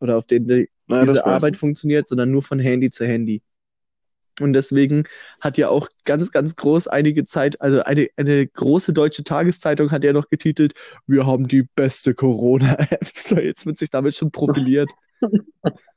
oder 0.00 0.16
auf 0.16 0.26
denen 0.26 0.46
die, 0.46 0.68
Ja, 0.88 1.04
das 1.04 1.08
diese 1.08 1.24
Arbeit 1.26 1.54
ich. 1.54 1.60
funktioniert, 1.60 2.08
sondern 2.08 2.30
nur 2.30 2.42
von 2.42 2.58
Handy 2.58 2.90
zu 2.90 3.06
Handy. 3.06 3.42
Und 4.38 4.52
deswegen 4.52 5.04
hat 5.40 5.56
ja 5.56 5.70
auch 5.70 5.88
ganz, 6.04 6.30
ganz 6.30 6.56
groß 6.56 6.88
einige 6.88 7.24
Zeit, 7.24 7.58
also 7.62 7.82
eine, 7.84 8.08
eine 8.16 8.46
große 8.46 8.92
deutsche 8.92 9.24
Tageszeitung 9.24 9.90
hat 9.92 10.04
ja 10.04 10.12
noch 10.12 10.28
getitelt, 10.28 10.74
wir 11.06 11.26
haben 11.26 11.48
die 11.48 11.62
beste 11.74 12.14
Corona-App. 12.14 13.00
So, 13.16 13.36
jetzt 13.36 13.64
wird 13.64 13.78
sich 13.78 13.90
damit 13.90 14.14
schon 14.14 14.30
profiliert. 14.30 14.90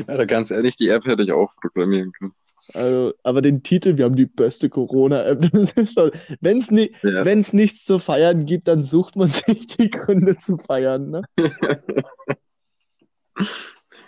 Ja, 0.06 0.24
ganz 0.24 0.50
ehrlich, 0.50 0.76
die 0.76 0.88
App 0.88 1.06
hätte 1.06 1.22
ich 1.22 1.32
auch 1.32 1.54
programmieren 1.60 2.12
können. 2.12 2.34
Also, 2.74 3.12
aber 3.24 3.42
den 3.42 3.62
Titel, 3.62 3.96
wir 3.96 4.04
haben 4.04 4.14
die 4.14 4.26
beste 4.26 4.68
Corona-App, 4.68 5.40
das 5.52 5.72
ist 5.72 5.94
schon, 5.94 6.12
wenn 6.40 6.58
es 6.58 6.70
ni 6.70 6.92
Ja. 7.02 7.24
wenn's 7.24 7.52
nichts 7.52 7.84
zu 7.84 7.98
feiern 7.98 8.46
gibt, 8.46 8.68
dann 8.68 8.82
sucht 8.82 9.16
man 9.16 9.28
sich 9.28 9.66
die 9.66 9.90
Gründe 9.90 10.36
zu 10.36 10.58
feiern, 10.58 11.10
ne? 11.10 11.22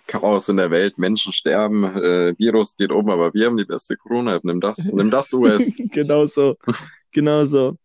Chaos 0.06 0.48
in 0.48 0.58
der 0.58 0.70
Welt, 0.70 0.98
Menschen 0.98 1.32
sterben, 1.32 1.84
äh, 1.84 2.34
Virus 2.38 2.76
geht 2.76 2.92
um, 2.92 3.08
aber 3.10 3.32
wir 3.34 3.46
haben 3.46 3.56
die 3.56 3.64
beste 3.64 3.96
Corona-App. 3.96 4.44
Nimm 4.44 4.60
das, 4.60 4.92
nimm 4.92 5.10
das, 5.10 5.32
US. 5.32 5.72
Genau 5.92 6.26
so, 6.26 6.56
genau 7.10 7.46
so. 7.46 7.76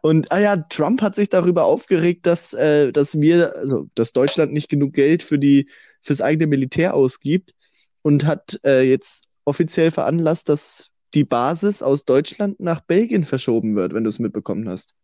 Und 0.00 0.32
ah 0.32 0.38
ja, 0.38 0.56
Trump 0.56 1.02
hat 1.02 1.14
sich 1.14 1.28
darüber 1.28 1.64
aufgeregt, 1.64 2.26
dass, 2.26 2.52
äh, 2.54 2.92
dass 2.92 3.20
wir, 3.20 3.56
also 3.56 3.88
dass 3.94 4.12
Deutschland 4.12 4.52
nicht 4.52 4.68
genug 4.68 4.94
Geld 4.94 5.22
für 5.22 5.38
die, 5.38 5.68
fürs 6.00 6.20
eigene 6.20 6.46
Militär 6.46 6.94
ausgibt 6.94 7.54
und 8.02 8.26
hat 8.26 8.60
äh, 8.64 8.82
jetzt 8.82 9.28
offiziell 9.44 9.90
veranlasst, 9.90 10.48
dass 10.48 10.90
die 11.14 11.24
Basis 11.24 11.82
aus 11.82 12.04
Deutschland 12.04 12.60
nach 12.60 12.80
Belgien 12.80 13.24
verschoben 13.24 13.76
wird, 13.76 13.94
wenn 13.94 14.04
du 14.04 14.08
es 14.08 14.18
mitbekommen 14.18 14.68
hast. 14.68 14.94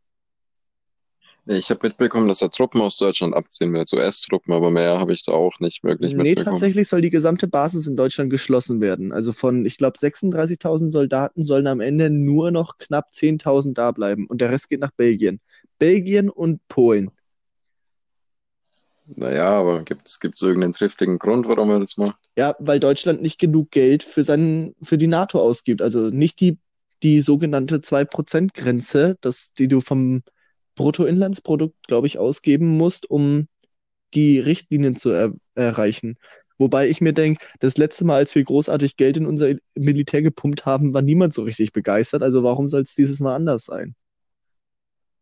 Ich 1.51 1.71
habe 1.71 1.89
mitbekommen, 1.89 2.29
dass 2.29 2.43
er 2.43 2.51
Truppen 2.51 2.83
aus 2.83 2.99
Deutschland 2.99 3.35
abziehen 3.35 3.73
will, 3.73 3.83
US-Truppen, 3.95 4.53
aber 4.53 4.71
mehr 4.71 5.01
habe 5.01 5.15
ich 5.15 5.23
da 5.23 5.33
auch 5.33 5.61
nicht 5.61 5.83
wirklich 5.83 6.13
Nee, 6.13 6.23
mitbekommen. 6.23 6.45
tatsächlich 6.57 6.89
soll 6.89 7.01
die 7.01 7.09
gesamte 7.09 7.49
Basis 7.49 7.87
in 7.87 7.97
Deutschland 7.97 8.29
geschlossen 8.29 8.83
werden. 8.83 9.13
Also 9.13 9.33
von, 9.33 9.65
ich 9.65 9.79
glaube, 9.79 9.97
36.000 9.97 10.91
Soldaten 10.91 11.43
sollen 11.43 11.67
am 11.67 11.81
Ende 11.81 12.11
nur 12.11 12.51
noch 12.51 12.77
knapp 12.77 13.13
10.000 13.13 13.73
da 13.73 13.93
bleiben 13.93 14.27
und 14.27 14.43
der 14.43 14.51
Rest 14.51 14.69
geht 14.69 14.81
nach 14.81 14.91
Belgien. 14.91 15.41
Belgien 15.79 16.29
und 16.29 16.61
Polen. 16.69 17.11
Naja, 19.07 19.53
aber 19.53 19.85
gibt's 19.85 20.21
gibt's 20.21 20.43
irgendeinen 20.43 20.75
triftigen 20.75 21.19
Grund, 21.19 21.49
warum 21.49 21.71
er 21.71 21.81
das 21.81 21.97
macht? 21.97 22.19
Ja, 22.37 22.57
weil 22.59 22.79
Deutschland 22.79 23.23
nicht 23.23 23.39
genug 23.39 23.71
Geld 23.71 24.05
für 24.05 24.23
seinen, 24.23 24.75
für 24.83 24.99
die 24.99 25.07
NATO 25.07 25.41
ausgibt. 25.41 25.81
Also 25.81 26.11
nicht 26.11 26.41
die 26.41 26.59
die 27.03 27.21
sogenannte 27.21 27.81
2%-Grenze, 27.81 29.17
das, 29.21 29.53
die 29.53 29.69
du 29.69 29.81
vom 29.81 30.23
Bruttoinlandsprodukt, 30.79 31.87
glaube 31.87 32.07
ich, 32.07 32.19
ausgeben 32.19 32.77
musst, 32.77 33.11
um 33.11 33.49
die 34.15 34.39
Richtlinien 34.39 34.97
zu 34.97 35.11
er 35.11 35.33
erreichen. 35.55 36.17
Wobei 36.57 36.89
ich 36.89 37.01
mir 37.01 37.13
denke, 37.13 37.45
das 37.61 37.77
letzte 37.77 38.05
Mal, 38.05 38.17
als 38.17 38.35
wir 38.35 38.43
großartig 38.43 38.97
Geld 38.97 39.17
in 39.17 39.27
unser 39.27 39.55
Militär 39.75 40.23
gepumpt 40.23 40.67
haben, 40.67 40.95
war 40.95 41.03
niemand 41.03 41.35
so 41.35 41.43
richtig 41.43 41.73
begeistert. 41.73 42.23
Also 42.23 42.43
warum 42.43 42.69
soll 42.69 42.83
es 42.83 42.95
dieses 42.95 43.21
Mal 43.21 43.35
anders 43.35 43.65
sein? 43.65 43.95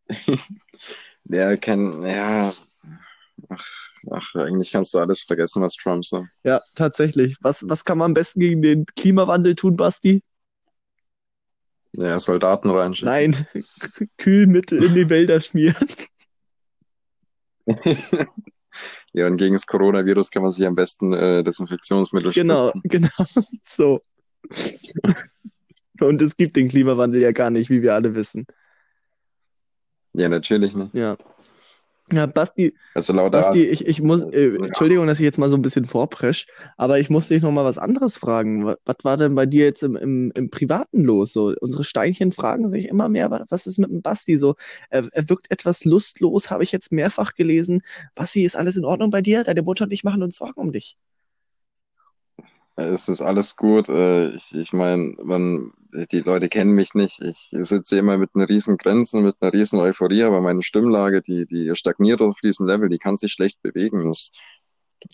Der 1.24 1.56
kann, 1.56 2.02
ja, 2.02 2.52
ach, 3.48 3.66
ach, 4.10 4.34
eigentlich 4.36 4.70
kannst 4.70 4.94
du 4.94 4.98
alles 4.98 5.22
vergessen, 5.22 5.62
was 5.62 5.74
Trump 5.74 6.04
sagt. 6.04 6.28
Ja, 6.44 6.60
tatsächlich. 6.76 7.36
Was, 7.40 7.68
was 7.68 7.84
kann 7.84 7.98
man 7.98 8.10
am 8.10 8.14
besten 8.14 8.40
gegen 8.40 8.62
den 8.62 8.86
Klimawandel 8.86 9.54
tun, 9.56 9.76
Basti? 9.76 10.22
Ja, 11.98 12.18
Soldaten 12.18 12.70
reinschicken. 12.70 13.08
Nein, 13.08 13.46
Kühlmittel 14.18 14.84
in 14.84 14.94
die 14.94 15.08
Wälder 15.10 15.40
schmieren. 15.40 15.86
Ja, 19.14 19.26
und 19.26 19.38
gegen 19.38 19.54
das 19.54 19.66
Coronavirus 19.66 20.30
kann 20.30 20.42
man 20.42 20.50
sich 20.50 20.66
am 20.66 20.74
besten 20.74 21.14
äh, 21.14 21.42
Desinfektionsmittel 21.42 22.32
Genau, 22.32 22.68
spritzen. 22.68 22.90
genau, 22.90 23.24
so. 23.62 24.02
Und 25.98 26.20
es 26.20 26.36
gibt 26.36 26.56
den 26.56 26.68
Klimawandel 26.68 27.22
ja 27.22 27.32
gar 27.32 27.48
nicht, 27.48 27.70
wie 27.70 27.80
wir 27.80 27.94
alle 27.94 28.14
wissen. 28.14 28.46
Ja, 30.12 30.28
natürlich 30.28 30.74
nicht. 30.74 30.94
Ja. 30.94 31.16
Ja, 32.12 32.26
Basti, 32.26 32.74
Also 32.94 33.12
laut 33.12 33.32
Basti, 33.32 33.64
ich, 33.66 33.84
ich 33.86 34.00
muss, 34.00 34.22
äh, 34.32 34.56
Ja. 34.56 34.64
Entschuldigung, 34.66 35.06
dass 35.08 35.18
ich 35.18 35.24
jetzt 35.24 35.38
mal 35.38 35.50
so 35.50 35.56
ein 35.56 35.62
bisschen 35.62 35.84
vorpresch, 35.84 36.46
aber 36.76 37.00
ich 37.00 37.10
muss 37.10 37.28
dich 37.28 37.42
noch 37.42 37.50
mal 37.52 37.64
was 37.64 37.78
anderes 37.78 38.16
fragen. 38.16 38.64
Was, 38.64 38.76
was 38.84 38.96
war 39.02 39.16
denn 39.16 39.34
bei 39.34 39.46
dir 39.46 39.64
jetzt 39.64 39.82
im, 39.82 39.96
im, 39.96 40.32
im 40.36 40.50
Privaten 40.50 41.02
los? 41.04 41.32
So, 41.32 41.54
unsere 41.60 41.84
Steinchen 41.84 42.32
fragen 42.32 42.68
sich 42.70 42.86
immer 42.88 43.08
mehr, 43.08 43.30
was, 43.30 43.44
was 43.50 43.66
ist 43.66 43.78
mit 43.78 43.90
dem 43.90 44.02
Basti 44.02 44.36
so? 44.38 44.54
Er, 44.90 45.08
er 45.12 45.28
wirkt 45.28 45.50
etwas 45.50 45.84
lustlos, 45.84 46.50
habe 46.50 46.62
ich 46.62 46.72
jetzt 46.72 46.92
mehrfach 46.92 47.34
gelesen. 47.34 47.82
Basti, 48.14 48.44
ist 48.44 48.56
alles 48.56 48.76
in 48.76 48.84
Ordnung 48.84 49.10
bei 49.10 49.22
dir? 49.22 49.44
Deine 49.44 49.62
Mutter 49.62 49.84
und 49.84 49.92
ich 49.92 50.04
machen 50.04 50.22
uns 50.22 50.36
Sorgen 50.36 50.60
um 50.60 50.72
dich. 50.72 50.96
Es 52.76 53.08
ist 53.08 53.22
alles 53.22 53.56
gut. 53.56 53.88
Äh, 53.88 54.30
Ich, 54.30 54.54
ich 54.54 54.72
meine, 54.72 55.14
man, 55.22 55.72
die 56.12 56.20
Leute 56.20 56.48
kennen 56.48 56.72
mich 56.72 56.94
nicht. 56.94 57.20
Ich 57.22 57.48
sitze 57.50 57.96
immer 57.98 58.18
mit 58.18 58.30
einer 58.34 58.48
riesen 58.48 58.76
Grenzen, 58.76 59.22
mit 59.22 59.36
einer 59.40 59.52
riesen 59.52 59.80
Euphorie, 59.80 60.24
aber 60.24 60.40
meine 60.40 60.62
Stimmlage, 60.62 61.22
die, 61.22 61.46
die 61.46 61.74
stagniert 61.74 62.20
auf 62.20 62.38
diesem 62.42 62.66
Level, 62.66 62.88
die 62.88 62.98
kann 62.98 63.16
sich 63.16 63.32
schlecht 63.32 63.62
bewegen. 63.62 64.06
Das, 64.06 64.30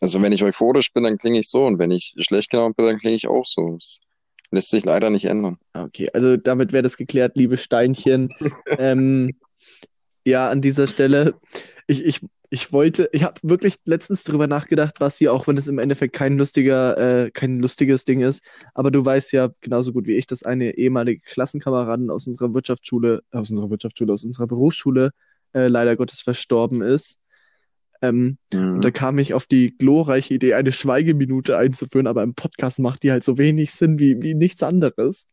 also 0.00 0.20
wenn 0.20 0.32
ich 0.32 0.42
euphorisch 0.42 0.92
bin, 0.92 1.04
dann 1.04 1.18
klinge 1.18 1.38
ich 1.38 1.48
so 1.48 1.64
und 1.64 1.78
wenn 1.78 1.92
ich 1.92 2.14
schlecht 2.18 2.50
gelaunt 2.50 2.76
bin, 2.76 2.86
dann 2.86 2.98
klinge 2.98 3.16
ich 3.16 3.28
auch 3.28 3.46
so. 3.46 3.74
Das 3.74 4.00
lässt 4.50 4.70
sich 4.70 4.84
leider 4.84 5.10
nicht 5.10 5.26
ändern. 5.26 5.58
Okay, 5.72 6.10
also 6.12 6.36
damit 6.36 6.72
wäre 6.72 6.82
das 6.82 6.96
geklärt, 6.96 7.36
liebe 7.36 7.56
Steinchen. 7.56 8.34
Ähm, 8.78 9.36
ja, 10.24 10.48
an 10.48 10.62
dieser 10.62 10.86
Stelle, 10.86 11.34
ich, 11.86 12.04
ich, 12.04 12.20
ich 12.52 12.70
wollte, 12.70 13.08
ich 13.12 13.22
habe 13.24 13.40
wirklich 13.42 13.76
letztens 13.86 14.24
drüber 14.24 14.46
nachgedacht, 14.46 14.98
Basti, 14.98 15.28
auch 15.28 15.46
wenn 15.46 15.56
es 15.56 15.68
im 15.68 15.78
Endeffekt 15.78 16.14
kein 16.14 16.36
lustiger, 16.36 16.98
äh, 17.24 17.30
kein 17.30 17.60
lustiges 17.60 18.04
Ding 18.04 18.20
ist, 18.20 18.44
aber 18.74 18.90
du 18.90 19.02
weißt 19.02 19.32
ja 19.32 19.48
genauso 19.62 19.92
gut 19.94 20.06
wie 20.06 20.16
ich, 20.16 20.26
dass 20.26 20.42
eine 20.42 20.76
ehemalige 20.76 21.22
Klassenkameradin 21.22 22.10
aus 22.10 22.26
unserer 22.26 22.52
Wirtschaftsschule, 22.52 23.22
aus 23.30 23.48
unserer 23.48 23.70
Wirtschaftsschule, 23.70 24.12
aus 24.12 24.24
unserer 24.24 24.46
Berufsschule 24.46 25.12
äh, 25.54 25.68
leider 25.68 25.96
Gottes 25.96 26.20
verstorben 26.20 26.82
ist. 26.82 27.18
Ähm, 28.02 28.36
Mhm. 28.52 28.74
und 28.74 28.84
da 28.84 28.90
kam 28.90 29.18
ich 29.18 29.32
auf 29.32 29.46
die 29.46 29.74
glorreiche 29.78 30.34
Idee, 30.34 30.52
eine 30.52 30.72
Schweigeminute 30.72 31.56
einzuführen, 31.56 32.06
aber 32.06 32.22
im 32.22 32.34
Podcast 32.34 32.80
macht 32.80 33.02
die 33.02 33.12
halt 33.12 33.24
so 33.24 33.38
wenig 33.38 33.72
Sinn 33.72 33.98
wie, 33.98 34.20
wie 34.20 34.34
nichts 34.34 34.62
anderes. 34.62 35.26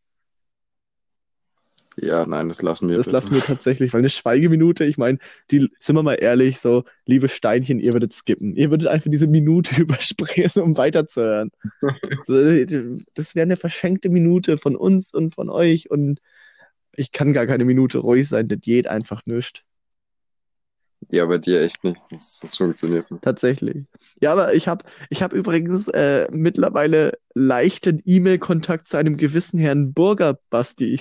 Ja, 1.96 2.24
nein, 2.24 2.48
das 2.48 2.62
lassen 2.62 2.88
wir 2.88 2.96
Das 2.96 3.06
bitte. 3.06 3.16
lassen 3.16 3.34
wir 3.34 3.42
tatsächlich, 3.42 3.92
weil 3.92 4.00
eine 4.00 4.08
Schweigeminute, 4.08 4.84
ich 4.84 4.96
meine, 4.96 5.18
die, 5.50 5.68
sind 5.80 5.96
wir 5.96 6.02
mal 6.02 6.14
ehrlich, 6.14 6.60
so, 6.60 6.84
liebe 7.04 7.28
Steinchen, 7.28 7.80
ihr 7.80 7.92
würdet 7.92 8.12
skippen. 8.12 8.54
Ihr 8.54 8.70
würdet 8.70 8.88
einfach 8.88 9.10
diese 9.10 9.26
Minute 9.26 9.74
überspringen, 9.80 10.50
um 10.62 10.76
weiterzuhören. 10.76 11.50
Das 13.14 13.34
wäre 13.34 13.42
eine 13.42 13.56
verschenkte 13.56 14.08
Minute 14.08 14.56
von 14.56 14.76
uns 14.76 15.12
und 15.12 15.34
von 15.34 15.50
euch 15.50 15.90
und 15.90 16.20
ich 16.96 17.12
kann 17.12 17.32
gar 17.32 17.46
keine 17.46 17.64
Minute 17.64 17.98
ruhig 17.98 18.28
sein, 18.28 18.48
das 18.48 18.60
geht 18.60 18.86
einfach 18.86 19.22
nicht. 19.26 19.64
Ja, 21.08 21.26
bei 21.26 21.38
dir 21.38 21.62
echt 21.62 21.82
nicht. 21.82 22.00
Das, 22.10 22.38
das 22.40 22.56
funktioniert 22.56 23.10
nicht. 23.10 23.22
Tatsächlich. 23.22 23.84
Ja, 24.20 24.32
aber 24.32 24.54
ich 24.54 24.68
habe 24.68 24.84
ich 25.08 25.22
hab 25.22 25.32
übrigens 25.32 25.88
äh, 25.88 26.28
mittlerweile 26.30 27.18
leichten 27.34 28.00
E-Mail-Kontakt 28.04 28.86
zu 28.86 28.96
einem 28.96 29.16
gewissen 29.16 29.58
Herrn 29.58 29.92
Burger, 29.92 30.38
Basti. 30.50 31.00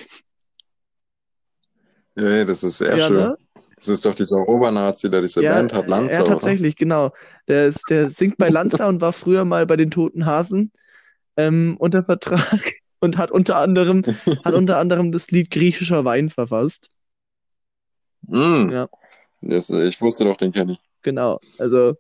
Ja, 2.20 2.44
das 2.46 2.64
ist 2.64 2.78
sehr 2.78 2.98
Ja, 2.98 3.08
schön. 3.08 3.18
ne? 3.18 3.38
Das 3.76 3.88
ist 3.88 4.06
doch 4.06 4.14
dieser 4.14 4.48
Obernazi, 4.48 5.10
der 5.10 5.22
diese 5.22 5.42
Ja, 5.42 5.54
Band 5.54 5.74
hat, 5.74 5.88
Lanza, 5.88 6.16
ja, 6.16 6.22
oder? 6.24 6.34
tatsächlich, 6.34 6.76
genau. 6.76 7.12
Der, 7.48 7.68
ist, 7.68 7.90
der 7.90 8.10
singt 8.10 8.38
bei 8.38 8.50
Lanza 8.50 8.90
und 8.90 9.00
war 9.00 9.14
früher 9.14 9.46
mal 9.46 9.66
bei 9.66 9.78
den 9.78 9.90
Toten 9.90 10.26
Hasen 10.26 10.72
ähm, 11.38 11.78
unter 11.80 12.04
Vertrag 12.04 12.74
und 13.00 13.18
hat 13.18 13.32
unter 13.32 13.58
anderem, 13.58 14.04
hat 14.44 14.54
unter 14.54 14.78
anderem 14.78 15.12
das 15.14 15.32
Lied 15.32 15.50
Griechischer 15.50 16.04
Wein 16.04 16.30
verfasst. 16.30 16.90
Mm. 18.28 18.70
Ja. 18.72 18.88
Das, 19.42 19.70
ich 19.70 20.02
wusste 20.02 20.26
doch, 20.26 20.38
den 20.38 20.52
kenne 20.52 20.74
ich. 20.74 20.80
Genau. 21.02 21.40
Also, 21.58 21.96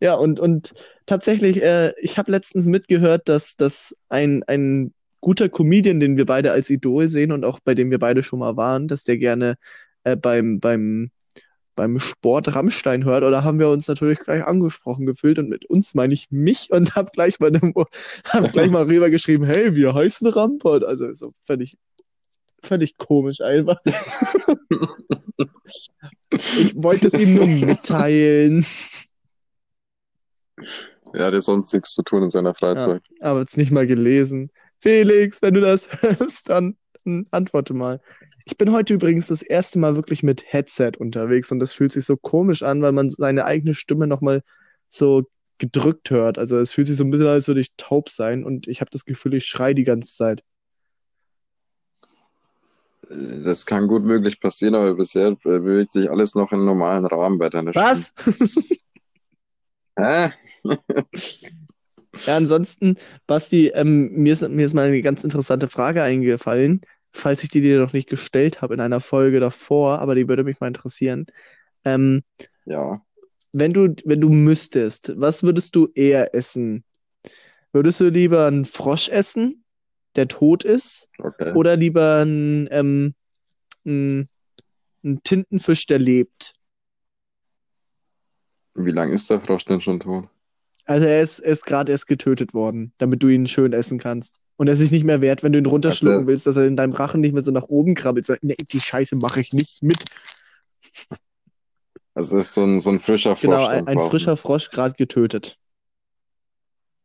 ja, 0.00 0.14
und, 0.14 0.40
und 0.40 0.74
tatsächlich, 1.06 1.62
äh, 1.62 1.92
ich 2.00 2.18
habe 2.18 2.30
letztens 2.32 2.66
mitgehört, 2.66 3.28
dass, 3.28 3.56
dass 3.56 3.96
ein, 4.08 4.42
ein 4.44 4.92
guter 5.26 5.48
Comedian, 5.48 5.98
den 5.98 6.16
wir 6.16 6.24
beide 6.24 6.52
als 6.52 6.70
Idol 6.70 7.08
sehen 7.08 7.32
und 7.32 7.44
auch 7.44 7.58
bei 7.58 7.74
dem 7.74 7.90
wir 7.90 7.98
beide 7.98 8.22
schon 8.22 8.38
mal 8.38 8.56
waren, 8.56 8.86
dass 8.86 9.02
der 9.02 9.18
gerne 9.18 9.56
äh, 10.04 10.14
beim, 10.14 10.60
beim, 10.60 11.10
beim 11.74 11.98
Sport 11.98 12.54
Rammstein 12.54 13.04
hört. 13.04 13.24
Oder 13.24 13.42
haben 13.42 13.58
wir 13.58 13.68
uns 13.68 13.88
natürlich 13.88 14.20
gleich 14.20 14.44
angesprochen 14.44 15.04
gefühlt 15.04 15.40
und 15.40 15.48
mit 15.48 15.64
uns 15.64 15.96
meine 15.96 16.14
ich 16.14 16.30
mich 16.30 16.70
und 16.70 16.94
habe 16.94 17.10
gleich 17.12 17.40
mal, 17.40 17.50
hab 18.28 18.52
gleich 18.52 18.70
mal 18.70 18.84
rübergeschrieben, 18.84 19.48
hey, 19.48 19.74
wir 19.74 19.94
heißen 19.94 20.28
Rampart. 20.28 20.84
Also 20.84 21.12
so 21.12 21.32
völlig, 21.44 21.76
völlig 22.62 22.96
komisch 22.96 23.40
einfach. 23.40 23.78
Ich 26.58 26.74
wollte 26.76 27.08
es 27.08 27.14
ihm 27.14 27.34
nur 27.34 27.46
mitteilen. 27.46 28.64
Er 31.12 31.26
hat 31.26 31.32
ja 31.32 31.40
sonst 31.40 31.72
nichts 31.72 31.92
zu 31.92 32.02
tun 32.02 32.24
in 32.24 32.30
seiner 32.30 32.54
Freizeit. 32.54 33.02
aber 33.20 33.40
es 33.40 33.56
nicht 33.56 33.72
mal 33.72 33.86
gelesen. 33.86 34.50
Felix, 34.80 35.42
wenn 35.42 35.54
du 35.54 35.60
das 35.60 35.88
hörst, 36.02 36.48
dann, 36.48 36.76
dann 37.04 37.26
antworte 37.30 37.74
mal. 37.74 38.00
Ich 38.44 38.56
bin 38.56 38.70
heute 38.72 38.94
übrigens 38.94 39.26
das 39.26 39.42
erste 39.42 39.78
Mal 39.78 39.96
wirklich 39.96 40.22
mit 40.22 40.44
Headset 40.46 40.92
unterwegs 40.98 41.50
und 41.50 41.58
das 41.58 41.72
fühlt 41.72 41.92
sich 41.92 42.04
so 42.04 42.16
komisch 42.16 42.62
an, 42.62 42.80
weil 42.82 42.92
man 42.92 43.10
seine 43.10 43.44
eigene 43.44 43.74
Stimme 43.74 44.06
nochmal 44.06 44.42
so 44.88 45.24
gedrückt 45.58 46.10
hört. 46.10 46.38
Also 46.38 46.58
es 46.58 46.72
fühlt 46.72 46.86
sich 46.86 46.96
so 46.96 47.04
ein 47.04 47.10
bisschen 47.10 47.26
an, 47.26 47.32
als 47.32 47.48
würde 47.48 47.60
ich 47.60 47.74
taub 47.76 48.08
sein 48.08 48.44
und 48.44 48.68
ich 48.68 48.80
habe 48.80 48.90
das 48.90 49.04
Gefühl, 49.04 49.34
ich 49.34 49.46
schreie 49.46 49.74
die 49.74 49.84
ganze 49.84 50.14
Zeit. 50.14 50.44
Das 53.08 53.66
kann 53.66 53.86
gut 53.86 54.04
möglich 54.04 54.40
passieren, 54.40 54.74
aber 54.74 54.94
bisher 54.94 55.28
äh, 55.28 55.34
bewegt 55.42 55.92
sich 55.92 56.10
alles 56.10 56.34
noch 56.34 56.52
im 56.52 56.64
normalen 56.64 57.04
Rahmen 57.04 57.38
bei 57.38 57.48
deiner 57.48 57.70
Stimme. 57.72 57.86
Was? 59.96 60.26
Ja, 62.26 62.36
ansonsten, 62.36 62.96
Basti, 63.26 63.68
ähm, 63.68 64.10
mir 64.12 64.32
ist, 64.32 64.48
mir 64.48 64.64
ist 64.66 64.74
mal 64.74 64.86
eine 64.86 65.02
ganz 65.02 65.24
interessante 65.24 65.68
Frage 65.68 66.02
eingefallen, 66.02 66.80
falls 67.12 67.42
ich 67.42 67.50
die 67.50 67.60
dir 67.60 67.78
noch 67.78 67.92
nicht 67.92 68.08
gestellt 68.08 68.62
habe 68.62 68.74
in 68.74 68.80
einer 68.80 69.00
Folge 69.00 69.40
davor, 69.40 69.98
aber 70.00 70.14
die 70.14 70.28
würde 70.28 70.44
mich 70.44 70.60
mal 70.60 70.68
interessieren. 70.68 71.26
Ähm, 71.84 72.22
Ja. 72.64 73.02
wenn 73.52 73.72
du, 73.72 73.94
wenn 74.04 74.20
du 74.20 74.28
müsstest, 74.30 75.12
was 75.16 75.42
würdest 75.42 75.74
du 75.76 75.88
eher 75.94 76.34
essen? 76.34 76.84
Würdest 77.72 78.00
du 78.00 78.08
lieber 78.08 78.46
einen 78.46 78.64
Frosch 78.64 79.08
essen, 79.08 79.64
der 80.14 80.28
tot 80.28 80.64
ist, 80.64 81.08
Okay. 81.18 81.52
oder 81.54 81.76
lieber 81.76 82.16
einen, 82.22 82.68
ähm, 82.70 83.14
einen, 83.84 84.28
einen 85.04 85.22
Tintenfisch, 85.22 85.86
der 85.86 85.98
lebt? 85.98 86.54
Wie 88.74 88.90
lange 88.90 89.14
ist 89.14 89.30
der 89.30 89.40
Frosch 89.40 89.64
denn 89.64 89.80
schon 89.80 90.00
tot? 90.00 90.28
Also 90.86 91.04
er 91.06 91.20
ist, 91.20 91.40
ist 91.40 91.66
gerade 91.66 91.92
erst 91.92 92.06
getötet 92.06 92.54
worden, 92.54 92.92
damit 92.98 93.22
du 93.22 93.28
ihn 93.28 93.46
schön 93.46 93.72
essen 93.72 93.98
kannst. 93.98 94.36
Und 94.56 94.68
er 94.68 94.74
ist 94.74 94.78
sich 94.78 94.90
nicht 94.92 95.04
mehr 95.04 95.20
wert, 95.20 95.42
wenn 95.42 95.52
du 95.52 95.58
ihn 95.58 95.66
runterschlucken 95.66 96.26
willst, 96.26 96.46
dass 96.46 96.56
er 96.56 96.64
in 96.64 96.76
deinem 96.76 96.92
Rachen 96.92 97.20
nicht 97.20 97.34
mehr 97.34 97.42
so 97.42 97.50
nach 97.50 97.64
oben 97.64 97.94
krabbelt. 97.94 98.24
Sag, 98.24 98.38
nee, 98.42 98.56
die 98.56 98.80
Scheiße 98.80 99.16
mache 99.16 99.40
ich 99.40 99.52
nicht 99.52 99.82
mit. 99.82 99.98
Also 102.14 102.38
es 102.38 102.48
ist 102.48 102.54
so 102.54 102.64
ein, 102.64 102.80
so 102.80 102.88
ein 102.90 102.98
frischer 102.98 103.36
Frosch 103.36 103.42
Genau, 103.42 103.66
ein, 103.66 103.86
ein 103.86 104.00
frischer 104.00 104.38
Frosch 104.38 104.70
gerade 104.70 104.94
getötet. 104.94 105.58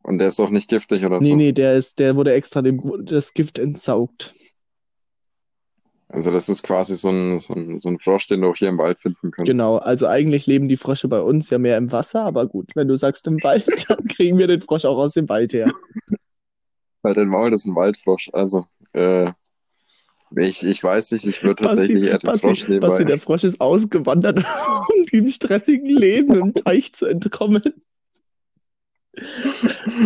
Und 0.04 0.20
der 0.20 0.28
ist 0.28 0.40
auch 0.40 0.50
nicht 0.50 0.70
giftig 0.70 1.06
oder 1.06 1.20
Nee, 1.20 1.30
so. 1.30 1.36
nee, 1.36 1.52
der 1.52 1.76
ist, 1.76 2.00
der 2.00 2.16
wurde 2.16 2.34
extra 2.34 2.62
dem, 2.62 2.82
das 3.06 3.34
Gift 3.34 3.60
entsaugt. 3.60 4.34
Also 6.14 6.30
das 6.30 6.50
ist 6.50 6.64
quasi 6.64 6.98
so 6.98 7.10
ein, 7.10 7.40
so 7.40 7.54
ein, 7.54 7.80
so 7.80 7.88
ein 7.88 7.98
Frosch, 7.98 8.28
den 8.28 8.42
du 8.42 8.50
auch 8.50 8.58
hier 8.58 8.68
im 8.68 8.78
Wald 8.78 9.00
finden 9.00 9.32
könntest. 9.32 9.50
Genau, 9.50 9.78
also 9.78 10.08
eigentlich 10.08 10.46
leben 10.46 10.68
die 10.68 10.76
Frösche 10.76 11.08
bei 11.08 11.22
uns 11.22 11.50
ja 11.50 11.58
mehr 11.58 11.78
im 11.78 11.90
Wasser, 11.92 12.24
aber 12.24 12.48
gut, 12.48 12.76
wenn 12.76 12.90
du 12.90 12.98
sagst 12.98 13.28
im 13.28 13.42
Wald, 13.44 13.66
dann 13.90 14.06
kriegen 14.08 14.38
wir 14.38 14.48
den 14.48 14.60
Frosch 14.62 14.84
auch 14.84 14.98
aus 14.98 15.14
dem 15.14 15.30
Wald 15.30 15.54
her. 15.54 15.72
Halt 17.04 17.18
den 17.18 17.30
Maul, 17.30 17.52
das 17.52 17.62
ist 17.62 17.68
ein 17.68 17.76
Waldfrosch. 17.76 18.30
Also, 18.34 18.66
äh, 18.94 19.32
Ich, 20.36 20.64
ich 20.64 20.84
weiß 20.84 21.12
nicht, 21.12 21.26
ich 21.26 21.44
würde 21.44 21.64
tatsächlich 21.64 22.04
eher 22.04 22.20
den 22.20 22.38
Frosch 22.38 22.68
nehmen, 22.68 22.84
weil 22.84 23.06
der 23.06 23.20
Frosch 23.20 23.46
ist 23.46 23.62
ausgewandert, 23.62 24.40
um 24.68 25.06
dem 25.12 25.30
stressigen 25.30 25.90
Leben 25.90 26.36
im 26.36 26.54
Teich 26.54 26.92
zu 26.94 27.06
entkommen. 27.06 27.64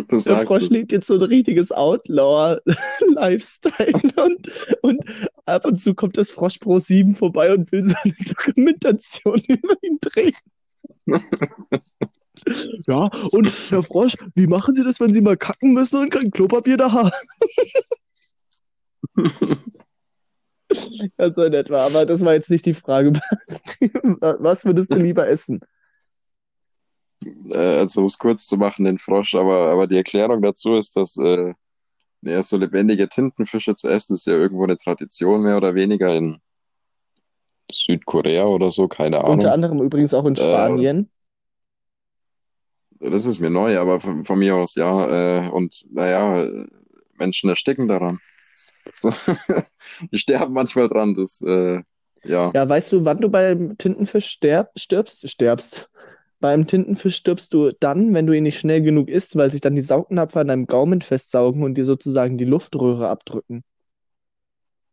du 0.07 0.17
Der 0.17 0.45
Frosch 0.45 0.69
lebt 0.69 0.91
jetzt 0.91 1.07
so 1.07 1.15
ein 1.15 1.23
richtiges 1.23 1.71
Outlaw-Lifestyle 1.71 3.93
und, 4.23 4.51
und 4.81 4.99
ab 5.45 5.65
und 5.65 5.77
zu 5.77 5.93
kommt 5.93 6.17
das 6.17 6.31
Frosch 6.31 6.57
Pro 6.59 6.79
7 6.79 7.15
vorbei 7.15 7.53
und 7.53 7.71
will 7.71 7.83
seine 7.83 8.15
Dokumentation 8.25 9.41
über 9.47 9.75
ihn 9.81 9.97
drehen. 10.01 10.35
Ja, 12.85 13.09
und 13.31 13.49
Herr 13.69 13.81
Frosch, 13.81 14.17
wie 14.35 14.45
machen 14.45 14.73
Sie 14.75 14.83
das, 14.83 14.99
wenn 14.99 15.13
Sie 15.13 15.21
mal 15.21 15.37
kacken 15.37 15.73
müssen 15.73 16.01
und 16.01 16.09
kein 16.11 16.29
Klopapier 16.31 16.75
da 16.75 16.91
haben? 16.91 17.11
Ja, 21.17 21.31
so 21.31 21.43
in 21.43 21.53
etwa, 21.53 21.85
aber 21.85 22.05
das 22.05 22.23
war 22.25 22.33
jetzt 22.33 22.51
nicht 22.51 22.65
die 22.65 22.73
Frage. 22.73 23.13
Was 24.19 24.65
würdest 24.65 24.91
du 24.91 24.97
lieber 24.97 25.27
essen? 25.27 25.61
Äh, 27.51 27.57
also 27.57 28.01
um 28.01 28.07
es 28.07 28.17
kurz 28.17 28.45
zu 28.45 28.57
machen, 28.57 28.85
den 28.85 28.97
Frosch, 28.97 29.35
aber, 29.35 29.71
aber 29.71 29.87
die 29.87 29.97
Erklärung 29.97 30.41
dazu 30.41 30.73
ist, 30.73 30.95
dass 30.97 31.17
äh, 31.17 31.53
ja, 32.25 32.43
so 32.43 32.57
lebendige 32.57 33.07
Tintenfische 33.09 33.75
zu 33.75 33.87
essen, 33.87 34.13
ist 34.13 34.25
ja 34.27 34.33
irgendwo 34.33 34.63
eine 34.65 34.77
Tradition 34.77 35.41
mehr 35.43 35.57
oder 35.57 35.75
weniger 35.75 36.15
in 36.15 36.39
Südkorea 37.71 38.45
oder 38.45 38.71
so, 38.71 38.87
keine 38.87 39.23
Unter 39.23 39.51
Ahnung. 39.51 39.53
anderem 39.53 39.81
übrigens 39.81 40.13
auch 40.13 40.25
in 40.25 40.35
Äh, 40.35 40.41
Spanien. 40.41 41.09
das 42.99 43.25
ist 43.25 43.39
mir 43.39 43.49
neu, 43.49 43.77
aber 43.79 43.99
von, 43.99 44.25
von 44.25 44.39
mir 44.39 44.55
aus 44.55 44.75
ja. 44.75 45.41
Äh, 45.45 45.49
und 45.49 45.85
naja, 45.91 46.43
äh, 46.43 46.65
Menschen 47.17 47.49
ersticken 47.49 47.87
daran. 47.87 48.19
So. 48.99 49.11
Die 50.11 50.17
sterben 50.17 50.53
manchmal 50.53 50.87
dran, 50.87 51.13
das, 51.15 51.41
äh, 51.41 51.81
ja. 52.23 52.53
Ja, 52.53 52.67
weißt 52.67 52.91
du, 52.93 53.05
wann 53.05 53.17
du 53.17 53.29
beim 53.29 53.77
Tintenfisch 53.77 54.27
sterb, 54.27 54.71
stirbst? 54.77 55.29
Stirbst. 55.29 55.89
Beim 56.45 56.67
Tintenfisch 56.67 57.15
stirbst 57.15 57.55
du 57.55 57.71
dann, 57.79 58.13
wenn 58.13 58.27
du 58.27 58.33
ihn 58.33 58.43
nicht 58.43 58.59
schnell 58.59 58.83
genug 58.83 59.09
isst, 59.09 59.35
weil 59.35 59.49
sich 59.49 59.61
dann 59.61 59.75
die 59.75 59.81
Saugnapfer 59.81 60.41
an 60.41 60.47
deinem 60.49 60.67
Gaumen 60.67 61.01
festsaugen 61.01 61.63
und 61.63 61.73
dir 61.73 61.85
sozusagen 61.85 62.37
die 62.37 62.45
Luftröhre 62.45 63.09
abdrücken. 63.09 63.63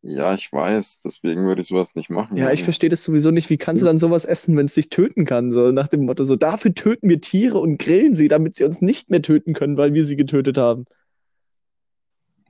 Ja, 0.02 0.32
ich 0.32 0.52
weiß, 0.52 1.00
deswegen 1.00 1.44
würde 1.46 1.60
ich 1.62 1.66
sowas 1.66 1.96
nicht 1.96 2.08
machen. 2.08 2.38
Ja, 2.38 2.44
ich 2.52 2.60
Also, 2.60 2.64
verstehe 2.64 2.88
das 2.88 3.02
sowieso 3.04 3.30
nicht. 3.30 3.50
Wie 3.50 3.58
kannst 3.58 3.82
du 3.82 3.86
dann 3.86 3.98
sowas 3.98 4.24
essen, 4.24 4.56
wenn 4.56 4.64
es 4.66 4.74
dich 4.74 4.88
töten 4.88 5.26
kann? 5.26 5.52
So 5.52 5.72
nach 5.72 5.88
dem 5.88 6.06
Motto, 6.06 6.24
so 6.24 6.36
dafür 6.36 6.74
töten 6.74 7.10
wir 7.10 7.20
Tiere 7.20 7.58
und 7.58 7.78
grillen 7.78 8.14
sie, 8.14 8.28
damit 8.28 8.56
sie 8.56 8.64
uns 8.64 8.80
nicht 8.80 9.10
mehr 9.10 9.20
töten 9.20 9.52
können, 9.52 9.76
weil 9.76 9.92
wir 9.92 10.06
sie 10.06 10.16
getötet 10.16 10.56
haben. 10.56 10.86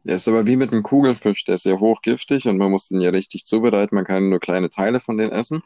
der 0.04 0.14
ist 0.16 0.28
aber 0.28 0.46
wie 0.46 0.54
mit 0.56 0.72
einem 0.72 0.84
Kugelfisch, 0.84 1.44
der 1.44 1.56
ist 1.56 1.64
ja 1.64 1.78
hochgiftig 1.78 2.46
und 2.46 2.56
man 2.56 2.70
muss 2.70 2.88
den 2.88 3.00
ja 3.00 3.10
richtig 3.10 3.44
zubereiten. 3.44 3.96
Man 3.96 4.04
kann 4.04 4.28
nur 4.30 4.38
kleine 4.40 4.68
Teile 4.68 5.00
von 5.00 5.16
denen 5.18 5.32
essen. 5.32 5.62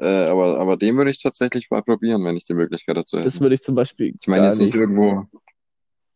Äh, 0.00 0.26
aber, 0.30 0.58
aber 0.58 0.76
den 0.78 0.96
würde 0.96 1.10
ich 1.10 1.22
tatsächlich 1.22 1.70
mal 1.70 1.82
probieren, 1.82 2.24
wenn 2.24 2.36
ich 2.36 2.46
die 2.46 2.54
Möglichkeit 2.54 2.96
dazu 2.96 3.18
hätte. 3.18 3.26
Das 3.26 3.40
würde 3.40 3.54
ich 3.54 3.60
zum 3.62 3.74
Beispiel 3.74 4.14
Ich 4.20 4.28
meine 4.28 4.46
jetzt 4.46 4.58
nicht 4.58 4.68
nicht. 4.68 4.74
irgendwo, 4.74 5.26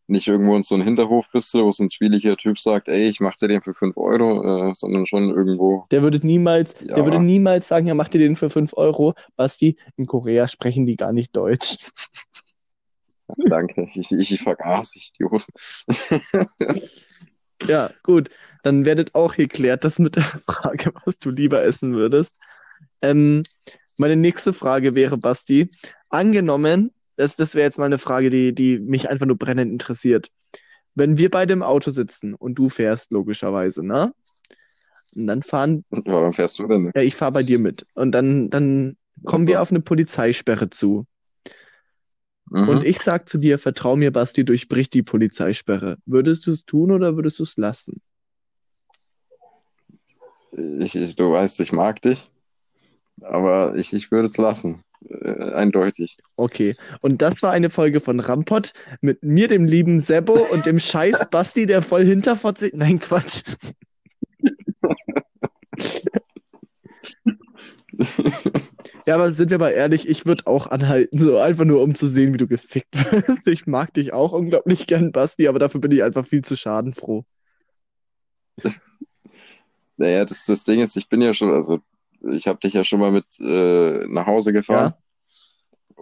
nicht 0.07 0.27
irgendwo 0.27 0.57
in 0.57 0.63
so 0.63 0.75
einem 0.75 0.85
Hinterhof 0.85 1.31
bist 1.31 1.53
du, 1.53 1.65
wo 1.65 1.71
so 1.71 1.83
ein 1.85 1.91
zwieliger 1.91 2.37
Typ 2.37 2.59
sagt, 2.59 2.89
ey, 2.89 3.09
ich 3.09 3.21
mach 3.21 3.35
dir 3.37 3.49
den 3.49 3.61
für 3.61 3.75
5 3.75 3.97
Euro, 3.99 4.71
äh, 4.71 4.75
sondern 4.75 5.05
schon 5.05 5.31
irgendwo, 5.31 5.87
Der 5.91 6.03
würde 6.03 6.19
niemals, 6.27 6.75
der 6.75 6.97
würde 6.97 7.17
ja, 7.17 7.19
niemals 7.19 7.69
sagen, 7.69 7.87
ja, 7.87 7.95
mach 7.95 8.09
dir 8.09 8.19
den 8.19 8.37
für 8.37 8.49
5 8.49 8.73
Euro. 8.75 9.15
Basti, 9.37 9.77
in 9.97 10.07
Korea 10.07 10.49
sprechen 10.49 10.87
die 10.87 10.97
gar 10.97 11.13
nicht 11.13 11.37
Deutsch. 11.37 11.77
danke, 13.49 13.83
ich, 13.95 14.13
ich, 14.13 14.33
ich 14.33 14.41
vergaß, 14.43 14.97
Idiot. 14.97 15.45
Ja, 17.67 17.91
gut. 18.03 18.31
Dann 18.63 18.85
werdet 18.85 19.15
auch 19.15 19.35
geklärt, 19.37 19.85
das 19.85 19.99
mit 19.99 20.17
der 20.17 20.23
Frage, 20.49 20.93
was 21.05 21.19
du 21.19 21.31
lieber 21.31 21.63
essen 21.65 21.95
würdest. 21.95 22.39
Ähm, 23.05 23.43
meine 23.97 24.17
nächste 24.17 24.53
Frage 24.53 24.95
wäre, 24.95 25.19
Basti, 25.19 25.71
angenommen, 26.09 26.91
das, 27.17 27.37
das 27.37 27.55
wäre 27.55 27.65
jetzt 27.65 27.79
mal 27.79 27.85
eine 27.85 27.99
Frage, 27.99 28.31
die, 28.31 28.55
die 28.55 28.79
mich 28.79 29.09
einfach 29.09 29.27
nur 29.27 29.39
brennend 29.39 29.71
interessiert. 29.71 30.29
Wenn 30.95 31.19
wir 31.19 31.31
beide 31.31 31.53
im 31.53 31.63
Auto 31.63 31.91
sitzen 31.91 32.35
und 32.35 32.55
du 32.55 32.69
fährst, 32.69 33.11
logischerweise, 33.11 33.85
ne? 33.85 34.13
Und 35.15 35.27
dann 35.27 35.43
fahren, 35.43 35.85
Warum 35.91 36.35
fährst 36.35 36.59
du 36.59 36.67
denn? 36.67 36.91
ja, 36.95 37.03
ich 37.03 37.15
fahre 37.15 37.33
bei 37.33 37.43
dir 37.43 37.59
mit. 37.59 37.87
Und 37.95 38.13
dann, 38.13 38.51
dann 38.51 38.97
kommen 39.25 39.47
wir 39.47 39.63
auf 39.63 39.71
eine 39.71 39.81
Polizeisperre 39.81 40.71
zu. 40.71 41.07
Und 42.51 42.83
mhm. 42.83 42.85
ich 42.85 42.99
sag 42.99 43.29
zu 43.29 43.39
dir, 43.39 43.59
vertrau 43.59 43.97
mir, 43.97 44.13
Basti, 44.13 44.45
durchbrich 44.45 44.91
die 44.91 45.03
Polizeisperre. 45.03 45.99
Würdest 46.05 46.47
du 46.47 46.53
es 46.53 46.65
tun 46.65 46.91
oder 46.91 47.17
würdest 47.17 47.39
du 47.39 47.43
es 47.43 47.57
lassen? 47.57 48.03
Ich, 50.53 50.95
ich, 50.95 51.17
du 51.17 51.33
weißt, 51.33 51.59
ich 51.61 51.73
mag 51.73 52.01
dich, 52.03 52.31
aber 53.25 53.75
ich, 53.77 53.93
ich 53.93 54.11
würde 54.11 54.27
es 54.27 54.37
lassen. 54.37 54.83
Äh, 55.09 55.53
eindeutig. 55.53 56.17
Okay, 56.37 56.75
und 57.03 57.21
das 57.21 57.43
war 57.43 57.53
eine 57.53 57.71
Folge 57.71 58.01
von 58.01 58.21
Rampot 58.21 58.73
mit 59.01 59.23
mir, 59.23 59.49
dem 59.49 59.67
lieben 59.67 60.01
Sebo 60.01 60.35
und 60.53 60.67
dem 60.67 60.79
scheiß 60.81 61.29
Basti, 61.31 61.67
der 61.67 61.83
voll 61.83 62.05
hinterfotzt. 62.05 62.71
Nein, 62.75 62.99
Quatsch. 62.99 63.43
Ja, 69.07 69.17
aber 69.17 69.33
sind 69.33 69.51
wir 69.51 69.59
mal 69.59 69.71
ehrlich, 69.71 70.09
ich 70.09 70.25
würde 70.25 70.47
auch 70.47 70.67
anhalten, 70.69 71.19
so 71.19 71.37
einfach 71.37 71.67
nur 71.67 71.83
um 71.83 71.95
zu 71.95 72.07
sehen, 72.07 72.33
wie 72.33 72.39
du 72.39 72.47
gefickt 72.47 72.95
wirst. 73.13 73.47
Ich 73.47 73.67
mag 73.67 73.93
dich 73.93 74.15
auch 74.15 74.33
unglaublich 74.33 74.87
gern, 74.87 75.13
Basti, 75.13 75.47
aber 75.47 75.59
dafür 75.59 75.81
bin 75.81 75.93
ich 75.93 76.03
einfach 76.03 76.27
viel 76.27 76.43
zu 76.43 76.57
schadenfroh. 76.57 77.25
Naja, 79.97 80.25
das, 80.25 80.47
das 80.47 80.65
Ding 80.65 80.81
ist, 80.81 80.97
ich 80.97 81.09
bin 81.09 81.23
ja 81.23 81.33
schon, 81.33 81.53
also 81.53 81.79
ich 82.33 82.47
habe 82.47 82.59
dich 82.61 82.75
ja 82.75 82.85
schon 82.85 83.01
mal 83.01 83.11
mit 83.13 83.27
äh, 83.41 84.07
nach 84.09 84.27
Hause 84.27 84.53
gefahren 84.53 84.93
Ja, 84.93 84.99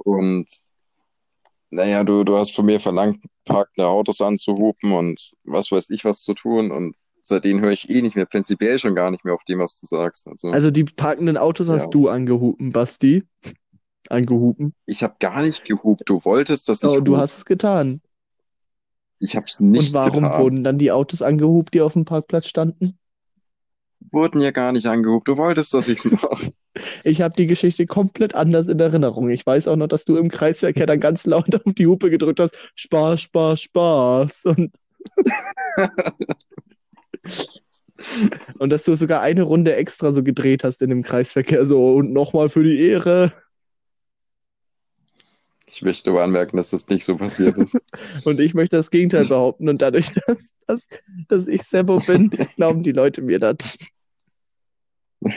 und 0.04 0.46
naja, 1.70 2.04
du, 2.04 2.24
du 2.24 2.36
hast 2.36 2.54
von 2.54 2.66
mir 2.66 2.80
verlangt, 2.80 3.24
parkende 3.44 3.88
Autos 3.88 4.20
anzuhupen 4.20 4.92
und 4.92 5.32
was 5.44 5.70
weiß 5.72 5.90
ich 5.90 6.04
was 6.04 6.22
zu 6.22 6.34
tun 6.34 6.70
und 6.70 6.96
seitdem 7.22 7.60
höre 7.60 7.70
ich 7.72 7.88
eh 7.90 8.02
nicht 8.02 8.14
mehr, 8.16 8.26
prinzipiell 8.26 8.78
schon 8.78 8.94
gar 8.94 9.10
nicht 9.10 9.24
mehr 9.24 9.34
auf 9.34 9.44
dem, 9.44 9.58
was 9.60 9.78
du 9.80 9.86
sagst. 9.86 10.28
Also 10.28 10.48
also 10.50 10.70
die 10.70 10.84
parkenden 10.84 11.36
Autos 11.36 11.68
ja, 11.68 11.74
hast 11.76 11.94
du 11.94 12.08
angehupen, 12.08 12.72
Basti. 12.72 13.24
Angehupen. 14.10 14.74
ich 14.86 15.02
habe 15.02 15.16
gar 15.18 15.42
nicht 15.42 15.64
gehupt. 15.64 16.02
Du 16.08 16.24
wolltest, 16.24 16.68
dass 16.68 16.82
Oh, 16.82 17.00
ich 17.00 17.00
du 17.00 17.16
hast 17.16 17.38
es 17.38 17.44
getan. 17.46 18.02
Ich 19.20 19.36
habe 19.36 19.46
es 19.46 19.58
Und 19.74 19.92
nicht 19.92 19.92
warum 19.92 20.22
getan. 20.22 20.36
wurden 20.36 20.64
dann 20.64 20.78
die 20.78 20.92
Autos 20.92 21.20
angehupt, 21.22 21.74
die 21.74 21.80
auf 21.82 21.92
dem 21.94 22.04
Parkplatz 22.06 22.46
standen? 22.48 22.98
Wurden 24.10 24.40
ja 24.40 24.50
gar 24.50 24.72
nicht 24.72 24.86
angehupt. 24.86 25.28
Du 25.28 25.36
wolltest, 25.36 25.74
dass 25.74 25.88
ich 25.90 26.04
es 26.04 26.10
mache. 26.10 26.52
Ich 27.04 27.20
habe 27.20 27.34
die 27.36 27.46
Geschichte 27.46 27.86
komplett 27.86 28.34
anders 28.34 28.68
in 28.68 28.80
Erinnerung. 28.80 29.30
Ich 29.30 29.46
weiß 29.46 29.68
auch 29.68 29.76
noch, 29.76 29.88
dass 29.88 30.04
du 30.04 30.16
im 30.16 30.30
Kreisverkehr 30.30 30.86
dann 30.86 31.00
ganz 31.00 31.26
laut 31.26 31.54
auf 31.54 31.74
die 31.74 31.86
Hupe 31.86 32.10
gedrückt 32.10 32.40
hast. 32.40 32.56
Spaß, 32.74 33.22
Spaß, 33.22 33.60
Spaß. 33.60 34.44
Und, 34.46 34.72
und 38.58 38.70
dass 38.70 38.84
du 38.84 38.94
sogar 38.96 39.20
eine 39.20 39.42
Runde 39.42 39.76
extra 39.76 40.12
so 40.12 40.22
gedreht 40.22 40.64
hast 40.64 40.82
in 40.82 40.90
dem 40.90 41.02
Kreisverkehr. 41.02 41.66
So, 41.66 41.94
und 41.94 42.12
nochmal 42.12 42.48
für 42.48 42.64
die 42.64 42.80
Ehre. 42.80 43.32
Ich 45.74 45.80
möchte 45.80 46.10
aber 46.10 46.22
anmerken, 46.22 46.58
dass 46.58 46.68
das 46.68 46.86
nicht 46.88 47.02
so 47.02 47.16
passiert 47.16 47.56
ist. 47.56 47.78
Und 48.26 48.38
ich 48.40 48.52
möchte 48.52 48.76
das 48.76 48.90
Gegenteil 48.90 49.24
behaupten. 49.24 49.70
Und 49.70 49.80
dadurch, 49.80 50.12
dass, 50.26 50.54
dass, 50.66 50.86
dass 51.28 51.48
ich 51.48 51.62
Sebo 51.62 51.98
bin, 51.98 52.28
glauben 52.56 52.82
die 52.82 52.92
Leute 52.92 53.22
mir 53.22 53.38
das. 53.38 53.78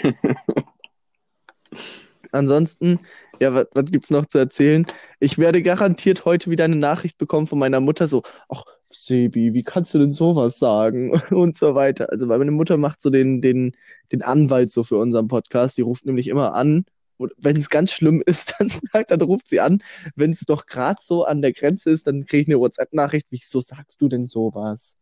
Ansonsten, 2.34 3.00
ja, 3.40 3.54
was, 3.54 3.68
was 3.74 3.92
gibt's 3.92 4.10
noch 4.10 4.26
zu 4.26 4.38
erzählen? 4.38 4.86
Ich 5.22 5.38
werde 5.38 5.62
garantiert 5.62 6.26
heute 6.26 6.52
wieder 6.52 6.66
eine 6.66 6.76
Nachricht 6.76 7.18
bekommen 7.18 7.48
von 7.48 7.60
meiner 7.60 7.80
Mutter, 7.80 8.08
so, 8.08 8.24
ach, 8.50 8.66
Sebi, 8.92 9.54
wie 9.54 9.64
kannst 9.64 9.94
du 9.94 10.00
denn 10.00 10.12
sowas 10.12 10.60
sagen? 10.60 11.12
Und 11.30 11.56
so 11.56 11.76
weiter. 11.76 12.10
Also, 12.12 12.28
weil 12.28 12.40
meine 12.40 12.52
Mutter 12.52 12.76
macht 12.76 13.02
so 13.02 13.10
den, 13.10 13.42
den, 13.42 13.74
den 14.12 14.22
Anwalt 14.22 14.70
so 14.70 14.84
für 14.84 14.98
unseren 14.98 15.30
Podcast. 15.30 15.78
Die 15.78 15.82
ruft 15.82 16.06
nämlich 16.06 16.28
immer 16.28 16.56
an. 16.56 16.86
Wenn 17.18 17.58
es 17.58 17.70
ganz 17.70 17.92
schlimm 17.92 18.22
ist, 18.26 18.56
dann, 18.58 18.70
sagt, 18.70 19.12
dann 19.12 19.22
ruft 19.22 19.48
sie 19.48 19.60
an. 19.60 19.80
Wenn 20.16 20.32
es 20.32 20.42
doch 20.42 20.66
gerade 20.66 21.00
so 21.02 21.24
an 21.24 21.42
der 21.42 21.54
Grenze 21.54 21.90
ist, 21.92 22.08
dann 22.08 22.26
kriege 22.26 22.44
ich 22.44 22.48
eine 22.48 22.60
WhatsApp-Nachricht. 22.60 23.28
Wieso 23.30 23.62
sagst 23.62 24.02
du 24.02 24.10
denn 24.10 24.28
sowas? 24.28 24.98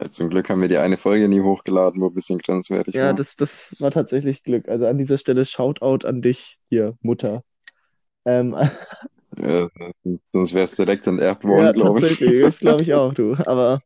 Ja, 0.00 0.10
zum 0.10 0.28
Glück 0.28 0.50
haben 0.50 0.60
wir 0.60 0.68
die 0.68 0.78
eine 0.78 0.96
Folge 0.96 1.28
nie 1.28 1.40
hochgeladen, 1.40 2.00
wo 2.00 2.08
ein 2.08 2.14
bisschen 2.14 2.38
grenzwertig 2.38 2.96
Ja, 2.96 3.08
war. 3.08 3.14
das, 3.14 3.36
das 3.36 3.76
war 3.78 3.92
tatsächlich 3.92 4.42
Glück. 4.42 4.68
Also 4.68 4.86
an 4.86 4.98
dieser 4.98 5.18
Stelle 5.18 5.44
Shoutout 5.44 6.06
an 6.06 6.20
dich, 6.20 6.58
hier, 6.68 6.96
Mutter. 7.00 7.44
Ähm, 8.24 8.56
Ja, 9.38 9.68
sonst 10.32 10.54
wär's 10.54 10.76
direkt 10.76 11.06
enterbt 11.06 11.44
ja, 11.46 11.48
worden, 11.48 11.72
glaube 11.72 12.00
ich. 12.00 12.18
tatsächlich, 12.20 12.40
das 12.40 12.60
glaube 12.60 12.82
ich 12.82 12.94
auch, 12.94 13.12
du. 13.14 13.34
Aber 13.46 13.80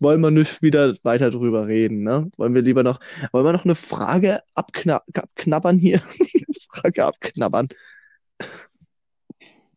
wollen 0.00 0.20
wir 0.20 0.30
nicht 0.30 0.62
wieder 0.62 0.94
weiter 1.02 1.30
drüber 1.30 1.66
reden, 1.68 2.02
ne? 2.02 2.30
Wollen 2.36 2.54
wir 2.54 2.62
lieber 2.62 2.82
noch, 2.82 3.00
wollen 3.32 3.44
wir 3.44 3.52
noch 3.52 3.64
eine 3.64 3.74
Frage 3.76 4.40
abkna 4.54 5.02
abknabbern 5.14 5.78
hier? 5.78 6.00
Frage 6.70 7.04
abknabbern. 7.04 7.66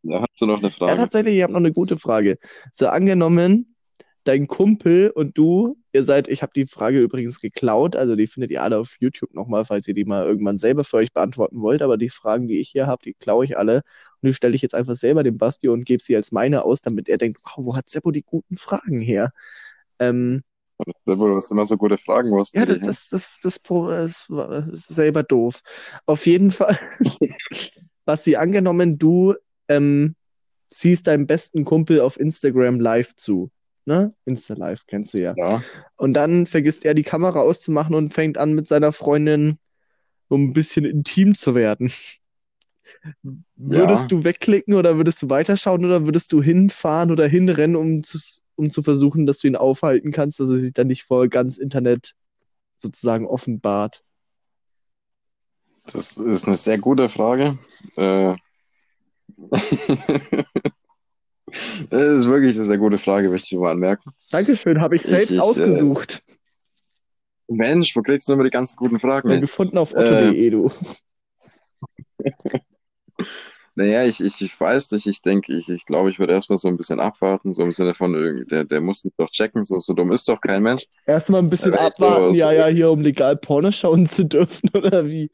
Ja, 0.04 0.22
hast 0.22 0.42
du 0.42 0.46
noch 0.46 0.60
eine 0.60 0.72
Ja, 0.86 0.96
Frage? 0.96 0.96
tatsächlich, 0.96 1.36
ich 1.36 1.44
habe 1.44 1.54
noch 1.54 1.60
eine 1.60 1.74
gute 1.74 1.98
Frage. 1.98 2.38
So, 2.72 2.88
angenommen, 2.88 3.76
dein 4.24 4.48
Kumpel 4.48 5.12
und 5.12 5.38
du, 5.38 5.78
ihr 5.94 6.04
seid, 6.04 6.28
ich 6.30 6.42
habe 6.42 6.52
die 6.56 6.68
Frage 6.68 7.00
übrigens 7.00 7.40
geklaut, 7.42 7.96
also 7.96 8.16
die 8.16 8.28
findet 8.28 8.52
ihr 8.52 8.64
alle 8.64 8.80
auf 8.80 8.96
YouTube 9.00 9.34
nochmal, 9.34 9.66
falls 9.66 9.88
ihr 9.88 9.94
die 9.94 10.06
mal 10.06 10.26
irgendwann 10.26 10.58
selber 10.58 10.84
für 10.84 10.98
euch 10.98 11.14
beantworten 11.14 11.62
wollt, 11.62 11.82
aber 11.82 11.98
die 11.98 12.10
Fragen, 12.10 12.48
die 12.48 12.60
ich 12.60 12.70
hier 12.70 12.88
habe, 12.88 13.04
die 13.04 13.14
klaue 13.14 13.46
ich 13.46 13.58
alle 13.58 13.82
und 14.22 14.28
die 14.28 14.34
stelle 14.34 14.56
ich 14.56 14.62
jetzt 14.62 14.76
einfach 14.76 14.96
selber 14.96 15.24
dem 15.24 15.38
Basti 15.38 15.68
und 15.68 15.86
gebe 15.86 16.02
sie 16.02 16.16
als 16.16 16.32
meine 16.32 16.64
aus, 16.64 16.82
damit 16.82 17.10
er 17.10 17.18
denkt, 17.18 17.42
wow, 17.44 17.66
wo 17.66 17.76
hat 17.76 17.90
Seppo 17.90 18.12
die 18.12 18.24
guten 18.24 18.58
Fragen 18.58 19.00
her? 19.00 19.32
Ähm, 20.00 20.44
Seppo, 21.06 21.28
du 21.28 21.36
hast 21.36 21.52
immer 21.52 21.66
so 21.66 21.78
gute 21.78 21.98
Fragen. 21.98 22.32
Wo 22.32 22.40
hast 22.40 22.56
du 22.56 22.60
ja, 22.60 22.66
das, 22.66 23.10
das, 23.10 23.40
das, 23.42 23.62
das, 23.62 24.28
das 24.28 24.68
ist 24.68 24.88
selber 24.88 25.24
doof. 25.24 25.62
Auf 26.06 26.26
jeden 26.26 26.52
Fall, 26.52 26.80
Basti, 28.06 28.36
angenommen, 28.36 28.98
du 28.98 29.36
ähm, 29.68 30.16
siehst 30.70 31.08
deinem 31.08 31.28
besten 31.28 31.66
Kumpel 31.66 32.02
auf 32.02 32.20
Instagram 32.20 32.80
live 32.80 33.16
zu. 33.16 33.52
Ne? 33.86 34.14
Insta-Live 34.26 34.86
kennst 34.88 35.14
du 35.14 35.20
ja. 35.20 35.34
Ja. 35.38 35.64
Und 35.96 36.14
dann 36.14 36.46
vergisst 36.46 36.84
er 36.84 36.94
die 36.94 37.04
Kamera 37.04 37.40
auszumachen 37.40 37.96
und 37.96 38.14
fängt 38.14 38.38
an, 38.38 38.54
mit 38.54 38.68
seiner 38.68 38.92
Freundin 38.92 39.60
so 40.30 40.36
ein 40.36 40.52
bisschen 40.52 40.84
intim 40.84 41.36
zu 41.36 41.56
werden. 41.56 41.92
Würdest 43.56 44.04
Ja. 44.12 44.18
du 44.18 44.24
wegklicken 44.24 44.74
oder 44.76 44.98
würdest 44.98 45.22
du 45.22 45.30
weiterschauen 45.30 45.84
oder 45.86 46.06
würdest 46.06 46.32
du 46.32 46.42
hinfahren 46.42 47.12
oder 47.12 47.28
hinrennen, 47.28 47.76
um 47.76 48.04
zu, 48.04 48.18
um 48.56 48.70
zu 48.70 48.84
versuchen, 48.84 49.26
dass 49.26 49.40
du 49.40 49.48
ihn 49.48 49.56
aufhalten 49.56 50.12
kannst, 50.12 50.40
dass 50.40 50.50
er 50.50 50.60
sich 50.60 50.74
dann 50.74 50.88
nicht 50.88 51.04
vor 51.04 51.28
ganz 51.28 51.58
Internet 51.58 52.14
sozusagen 52.78 53.26
offenbart? 53.28 54.04
Das 55.92 56.18
ist 56.18 56.46
eine 56.48 56.58
sehr 56.58 56.78
gute 56.78 57.10
Frage. 57.10 57.58
Äh, 57.96 58.36
Das 61.90 62.02
ist 62.02 62.28
wirklich 62.28 62.56
eine 62.58 62.66
sehr 62.66 62.78
gute 62.78 62.98
Frage, 62.98 63.30
möchte 63.30 63.56
ich 63.56 63.60
mal 63.60 63.72
anmerken. 63.72 64.12
Dankeschön, 64.32 64.82
habe 64.82 64.98
ich 64.98 65.02
Ich- 65.04 65.08
selbst 65.08 65.32
ich, 65.32 65.38
äh, 65.38 65.42
ausgesucht. 65.42 66.22
Mensch, 67.48 67.96
wo 67.96 68.02
kriegst 68.02 68.28
du 68.28 68.34
immer 68.34 68.44
die 68.44 68.50
ganzen 68.50 68.76
guten 68.76 69.00
Fragen? 69.00 69.32
Ja, 69.32 69.40
gefunden 69.40 69.78
auf 69.78 69.94
Äh, 69.94 70.00
otto.de, 70.00 70.50
du. 70.50 70.70
Naja, 73.76 74.04
ich, 74.06 74.20
ich, 74.22 74.42
ich 74.42 74.60
weiß 74.60 74.92
nicht, 74.94 75.06
ich 75.06 75.22
denke, 75.22 75.54
ich, 75.54 75.70
ich 75.70 75.86
glaube, 75.86 76.10
ich 76.10 76.18
würde 76.18 76.34
erstmal 76.34 76.58
so 76.58 76.68
ein 76.68 76.78
bisschen 76.78 77.00
abwarten, 77.00 77.54
so 77.54 77.62
im 77.64 77.72
Sinne 77.72 77.94
von, 77.94 78.16
irgendwie, 78.16 78.46
der, 78.46 78.64
der 78.64 78.82
muss 78.82 79.02
sich 79.02 79.14
doch 79.18 79.30
checken, 79.30 79.64
so, 79.64 79.80
so 79.80 79.94
dumm 79.94 80.12
ist 80.12 80.28
doch 80.28 80.42
kein 80.42 80.64
Mensch. 80.64 80.88
Erstmal 81.06 81.42
ein 81.44 81.50
bisschen 81.52 81.74
wenn 81.74 81.86
ich 81.88 81.94
so- 81.94 82.06
abwarten, 82.08 82.34
ja, 82.34 82.52
ja, 82.52 82.66
hier, 82.76 82.90
um 82.90 83.02
legal 83.02 83.38
Porno 83.38 83.72
schauen 83.72 84.08
zu 84.08 84.26
dürfen, 84.26 84.70
oder 84.74 85.06
wie? 85.06 85.30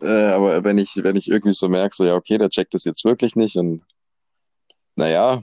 Äh, 0.00 0.26
aber 0.32 0.64
wenn 0.64 0.78
ich, 0.78 0.90
wenn 0.96 1.16
ich 1.16 1.28
irgendwie 1.30 1.54
so 1.54 1.68
merke, 1.68 1.94
so, 1.94 2.04
ja, 2.04 2.14
okay, 2.14 2.36
der 2.38 2.50
checkt 2.50 2.74
das 2.74 2.84
jetzt 2.84 3.04
wirklich 3.04 3.36
nicht 3.36 3.56
und 3.56 3.82
naja, 4.96 5.42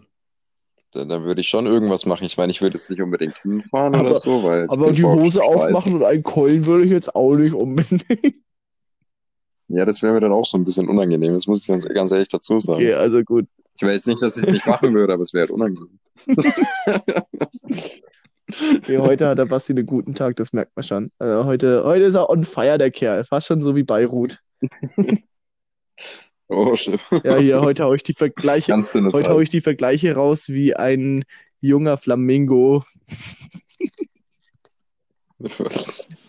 dann, 0.92 1.08
dann 1.10 1.24
würde 1.24 1.42
ich 1.42 1.48
schon 1.48 1.66
irgendwas 1.66 2.06
machen. 2.06 2.26
Ich 2.26 2.38
meine, 2.38 2.52
ich 2.52 2.62
würde 2.62 2.78
jetzt 2.78 2.90
nicht 2.90 3.02
unbedingt 3.02 3.38
hinfahren 3.38 3.96
Aber- 3.96 4.12
oder 4.12 4.20
so, 4.20 4.44
weil 4.44 4.66
Aber 4.70 4.92
die 4.92 5.04
Hose 5.06 5.42
aufmachen 5.42 5.96
und 5.96 6.04
einen 6.04 6.24
Keulen 6.24 6.66
würde 6.66 6.84
ich 6.84 6.92
jetzt 6.92 7.16
auch 7.16 7.36
nicht 7.36 7.54
unbedingt. 7.54 8.04
Ja, 9.74 9.86
das 9.86 10.04
wäre 10.04 10.14
mir 10.14 10.20
dann 10.20 10.34
auch 10.34 10.46
so 10.46 10.58
ein 10.58 10.66
bisschen 10.66 10.90
unangenehm, 10.90 11.34
das 11.34 11.48
muss 11.48 11.62
ich 11.62 11.68
ganz, 11.68 11.88
ganz 11.88 12.12
ehrlich 12.12 12.30
dazu 12.30 12.60
sagen. 12.60 12.80
Okay, 12.80 12.94
also 12.94 13.24
gut. 13.24 13.48
Ich 13.76 13.82
jetzt 13.82 14.08
nicht, 14.08 14.22
dass 14.22 14.38
ich 14.38 14.44
es 14.44 14.50
nicht 14.50 14.68
machen 14.68 14.94
würde, 14.94 15.14
aber 15.14 15.24
es 15.24 15.34
wäre 15.34 15.48
halt 15.48 15.52
unangenehm. 15.52 16.00
Okay, 18.76 18.98
heute 18.98 19.30
hat 19.30 19.38
der 19.38 19.46
Basti 19.46 19.72
einen 19.72 19.86
guten 19.86 20.14
Tag, 20.14 20.36
das 20.36 20.52
merkt 20.52 20.76
man 20.76 20.84
schon. 20.84 21.10
Also 21.20 21.46
heute, 21.46 21.86
heute 21.86 22.04
ist 22.04 22.16
er 22.16 22.30
on 22.30 22.44
fire, 22.44 22.78
der 22.78 22.92
Kerl. 22.92 23.24
Fast 23.24 23.48
schon 23.48 23.64
so 23.64 23.76
wie 23.76 23.84
Beirut. 23.84 24.40
Oh, 26.54 26.76
shit. 26.76 27.00
Ja, 27.24 27.38
hier, 27.38 27.62
heute 27.62 27.86
hau 27.86 27.94
ich 27.94 28.04
die 28.04 28.12
Vergleiche, 28.12 28.76
heute 28.94 29.30
hau 29.30 29.40
ich 29.40 29.50
die 29.50 29.62
Vergleiche 29.62 30.16
raus 30.16 30.50
wie 30.50 30.76
ein 30.76 31.24
junger 31.62 31.98
Flamingo. 31.98 32.84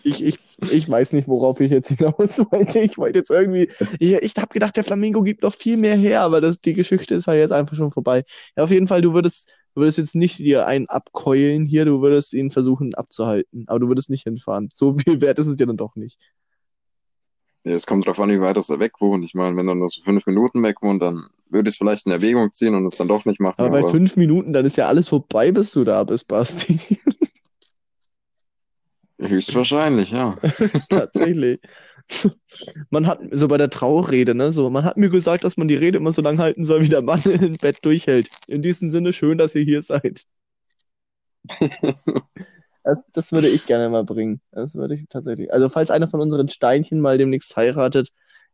Ich, 0.03 0.23
ich, 0.23 0.37
ich 0.59 0.89
weiß 0.89 1.13
nicht, 1.13 1.27
worauf 1.27 1.59
ich 1.59 1.71
jetzt 1.71 1.89
hinaus 1.89 2.39
wollte. 2.39 2.79
Ich 2.79 2.97
wollte 2.97 3.19
jetzt 3.19 3.31
irgendwie. 3.31 3.69
Ich, 3.99 4.13
ich 4.13 4.33
habe 4.37 4.53
gedacht, 4.53 4.75
der 4.75 4.83
Flamingo 4.83 5.21
gibt 5.21 5.43
noch 5.43 5.53
viel 5.53 5.77
mehr 5.77 5.95
her, 5.95 6.21
aber 6.21 6.41
das, 6.41 6.59
die 6.59 6.73
Geschichte 6.73 7.15
ist 7.15 7.27
halt 7.27 7.39
jetzt 7.39 7.51
einfach 7.51 7.75
schon 7.75 7.91
vorbei. 7.91 8.23
Ja, 8.55 8.63
auf 8.63 8.71
jeden 8.71 8.87
Fall, 8.87 9.01
du 9.01 9.13
würdest, 9.13 9.49
du 9.75 9.81
würdest 9.81 9.97
jetzt 9.97 10.15
nicht 10.15 10.39
dir 10.39 10.65
einen 10.65 10.89
abkeulen 10.89 11.65
hier, 11.65 11.85
du 11.85 12.01
würdest 12.01 12.33
ihn 12.33 12.51
versuchen 12.51 12.93
abzuhalten, 12.95 13.65
aber 13.67 13.79
du 13.79 13.87
würdest 13.87 14.09
nicht 14.09 14.23
hinfahren. 14.23 14.69
So 14.73 14.97
viel 14.97 15.21
wert 15.21 15.39
ist 15.39 15.47
es 15.47 15.57
dir 15.57 15.67
dann 15.67 15.77
doch 15.77 15.95
nicht. 15.95 16.19
Ja, 17.65 17.71
es 17.73 17.85
kommt 17.85 18.05
drauf 18.05 18.19
an, 18.19 18.29
wie 18.29 18.41
weit 18.41 18.57
er 18.57 18.79
weg 18.79 18.99
wohnt. 18.99 19.23
Ich 19.23 19.35
meine, 19.35 19.55
wenn 19.55 19.69
er 19.69 19.75
nur 19.75 19.89
so 19.89 20.01
fünf 20.01 20.25
Minuten 20.25 20.61
weg 20.63 20.81
wohnt, 20.81 21.01
dann 21.01 21.29
würde 21.49 21.69
ich 21.69 21.75
es 21.75 21.77
vielleicht 21.77 22.05
in 22.05 22.11
Erwägung 22.11 22.51
ziehen 22.51 22.75
und 22.75 22.85
es 22.85 22.97
dann 22.97 23.07
doch 23.07 23.23
nicht 23.23 23.39
machen. 23.39 23.55
Aber 23.57 23.69
bei 23.69 23.79
aber 23.79 23.89
fünf 23.89 24.17
Minuten, 24.17 24.51
dann 24.51 24.65
ist 24.65 24.75
ja 24.75 24.87
alles 24.87 25.07
vorbei, 25.07 25.51
bis 25.51 25.71
du 25.71 25.85
da 25.85 26.03
bist, 26.03 26.27
Basti. 26.27 26.79
Höchstwahrscheinlich, 29.27 30.11
ja. 30.11 30.37
Tatsächlich. 30.89 31.59
Man 32.89 33.07
hat, 33.07 33.19
so 33.31 33.47
bei 33.47 33.57
der 33.57 33.69
Trauerrede, 33.69 34.35
ne, 34.35 34.51
so, 34.51 34.69
man 34.69 34.83
hat 34.83 34.97
mir 34.97 35.09
gesagt, 35.09 35.43
dass 35.43 35.57
man 35.57 35.67
die 35.67 35.75
Rede 35.75 35.97
immer 35.97 36.11
so 36.11 36.21
lang 36.21 36.37
halten 36.37 36.63
soll, 36.65 36.81
wie 36.81 36.89
der 36.89 37.01
Mann 37.01 37.21
im 37.25 37.57
Bett 37.57 37.79
durchhält. 37.83 38.29
In 38.47 38.61
diesem 38.61 38.89
Sinne, 38.89 39.13
schön, 39.13 39.37
dass 39.37 39.55
ihr 39.55 39.63
hier 39.63 39.81
seid. 39.81 40.23
Das, 42.85 42.97
das 43.13 43.31
würde 43.31 43.47
ich 43.47 43.65
gerne 43.65 43.87
mal 43.87 44.03
bringen. 44.03 44.41
Das 44.51 44.75
würde 44.75 44.95
ich 44.95 45.05
tatsächlich. 45.07 45.53
Also, 45.53 45.69
falls 45.69 45.89
einer 45.89 46.09
von 46.09 46.19
unseren 46.19 46.49
Steinchen 46.49 46.99
mal 46.99 47.17
demnächst 47.17 47.55
heiratet, 47.55 48.09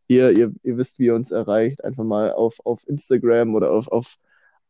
ihr, 0.07 0.29
ihr, 0.37 0.53
ihr 0.61 0.77
wisst, 0.77 0.99
wie 0.99 1.05
ihr 1.05 1.15
uns 1.15 1.31
erreicht, 1.31 1.83
einfach 1.83 2.03
mal 2.03 2.33
auf, 2.33 2.59
auf 2.63 2.87
Instagram 2.87 3.55
oder 3.55 3.71
auf, 3.71 3.87
auf, 3.87 4.17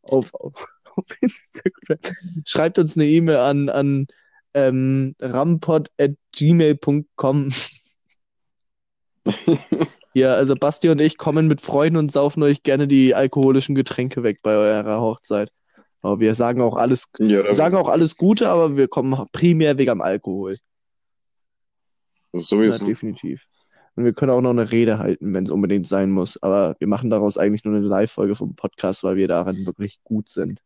auf, 0.04 0.34
auf, 0.34 0.66
auf 0.96 1.06
Instagram. 1.20 1.98
Schreibt 2.46 2.80
uns 2.80 2.96
eine 2.96 3.06
E-Mail 3.06 3.36
an, 3.36 3.68
an 3.68 4.08
ähm, 4.54 5.16
rampod.gmail.com. 5.20 7.50
Ja, 10.14 10.34
also 10.34 10.56
Basti 10.56 10.90
und 10.90 11.00
ich 11.00 11.18
kommen 11.18 11.48
mit 11.48 11.62
Freunden 11.62 11.98
und 11.98 12.12
saufen 12.12 12.42
euch 12.42 12.64
gerne 12.64 12.88
die 12.88 13.14
alkoholischen 13.14 13.76
Getränke 13.76 14.24
weg 14.24 14.40
bei 14.42 14.56
eurer 14.56 15.02
Hochzeit. 15.02 15.52
Aber 16.02 16.20
wir 16.20 16.34
sagen 16.34 16.62
auch 16.62 16.76
alles, 16.76 17.10
Ja, 17.20 17.52
sagen 17.54 17.76
auch 17.76 17.90
alles 17.90 18.18
Gute, 18.18 18.50
aber 18.50 18.76
wir 18.76 18.88
kommen 18.88 19.24
primär 19.32 19.78
wegen 19.78 19.92
am 19.92 20.02
Alkohol. 20.02 20.56
Ja, 22.34 22.40
sowieso. 22.40 22.86
definitiv. 22.86 23.46
Und 23.96 24.06
wir 24.06 24.14
können 24.14 24.32
auch 24.32 24.42
noch 24.42 24.52
eine 24.52 24.72
Rede 24.72 24.98
halten, 24.98 25.34
wenn 25.34 25.44
es 25.44 25.52
unbedingt 25.52 25.88
sein 25.88 26.10
muss. 26.10 26.42
Aber 26.42 26.76
wir 26.80 26.88
machen 26.88 27.10
daraus 27.10 27.38
eigentlich 27.38 27.66
nur 27.66 27.76
eine 27.76 27.86
Live-Folge 27.86 28.36
vom 28.36 28.56
Podcast, 28.56 29.04
weil 29.04 29.18
wir 29.18 29.28
daran 29.28 29.56
wirklich 29.66 30.00
gut 30.04 30.30
sind. 30.30 30.60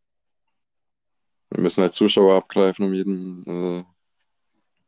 Wir 1.53 1.61
müssen 1.61 1.81
halt 1.81 1.93
Zuschauer 1.93 2.35
abgreifen 2.35 2.85
um 2.87 2.93
jeden, 2.93 3.43
äh, 3.45 3.83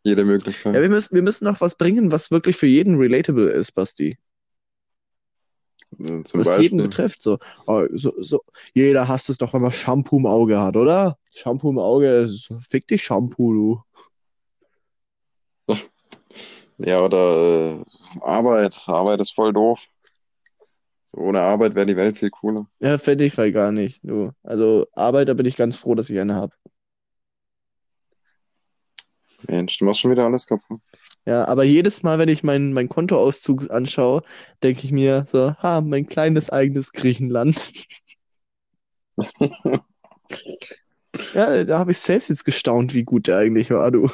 jede 0.04 0.22
Ja, 0.22 0.28
Möglichkeit. 0.28 0.74
wir 0.82 0.90
müssen, 0.90 1.14
wir 1.16 1.22
müssen 1.22 1.46
noch 1.46 1.62
was 1.62 1.76
bringen, 1.78 2.12
was 2.12 2.32
wirklich 2.32 2.58
für 2.58 2.66
jeden 2.68 2.98
relatable 2.98 3.50
ist, 3.52 3.72
Basti. 3.74 4.18
Äh, 6.00 6.24
Zum 6.24 6.40
was 6.46 6.58
jeden 6.58 6.78
Beispiel. 6.78 6.82
betrifft. 6.84 7.22
So, 7.22 7.38
oh, 7.68 7.84
so, 7.94 8.12
so, 8.18 8.40
jeder 8.74 9.08
hasst 9.08 9.30
es 9.30 9.38
doch, 9.38 9.54
wenn 9.54 9.62
man 9.62 9.72
Shampoo 9.72 10.18
im 10.18 10.26
Auge 10.26 10.60
hat, 10.60 10.76
oder? 10.76 11.18
Shampoo 11.36 11.70
im 11.70 11.78
Auge, 11.78 12.10
ist- 12.18 12.50
fick 12.68 12.88
dich 12.88 13.04
Shampoo, 13.04 13.54
du. 15.68 15.76
Ja, 16.78 17.02
oder 17.02 17.78
äh, 17.80 17.84
Arbeit. 18.22 18.84
Arbeit 18.88 19.22
ist 19.22 19.34
voll 19.34 19.54
doof. 19.54 19.86
Ohne 21.16 21.42
Arbeit 21.42 21.76
wäre 21.76 21.86
die 21.86 21.96
Welt 21.96 22.18
viel 22.18 22.30
cooler. 22.30 22.68
Ja, 22.80 22.98
fände 22.98 23.26
ich 23.26 23.34
voll 23.34 23.52
gar 23.52 23.72
nicht, 23.72 24.02
du. 24.04 24.32
Also 24.44 24.88
Arbeit, 24.94 25.30
da 25.30 25.34
bin 25.34 25.46
ich 25.46 25.56
ganz 25.56 25.78
froh, 25.78 25.96
dass 25.96 26.10
ich 26.10 26.20
eine 26.20 26.36
habe. 26.36 26.54
Mensch, 29.48 29.78
du 29.78 29.86
machst 29.86 30.00
schon 30.02 30.12
wieder 30.12 30.26
alles 30.26 30.48
kaputt. 30.48 30.82
Ja, 31.26 31.46
aber 31.46 31.64
jedes 31.64 32.04
Mal, 32.04 32.20
wenn 32.20 32.30
ich 32.30 32.44
meinen 32.44 32.74
mein 32.74 32.90
Kontoauszug 32.90 33.70
anschaue, 33.70 34.24
denke 34.64 34.82
ich 34.84 34.92
mir 34.92 35.26
so, 35.28 35.54
ha, 35.54 35.82
mein 35.82 36.08
kleines 36.08 36.50
eigenes 36.50 36.92
Griechenland. 36.92 37.74
Ja, 41.34 41.64
da 41.64 41.80
habe 41.80 41.92
ich 41.92 41.98
selbst 42.00 42.30
jetzt 42.30 42.44
gestaunt, 42.46 42.94
wie 42.94 43.04
gut 43.04 43.28
der 43.28 43.38
eigentlich 43.38 43.72
war, 43.72 43.90
du. 43.92 44.10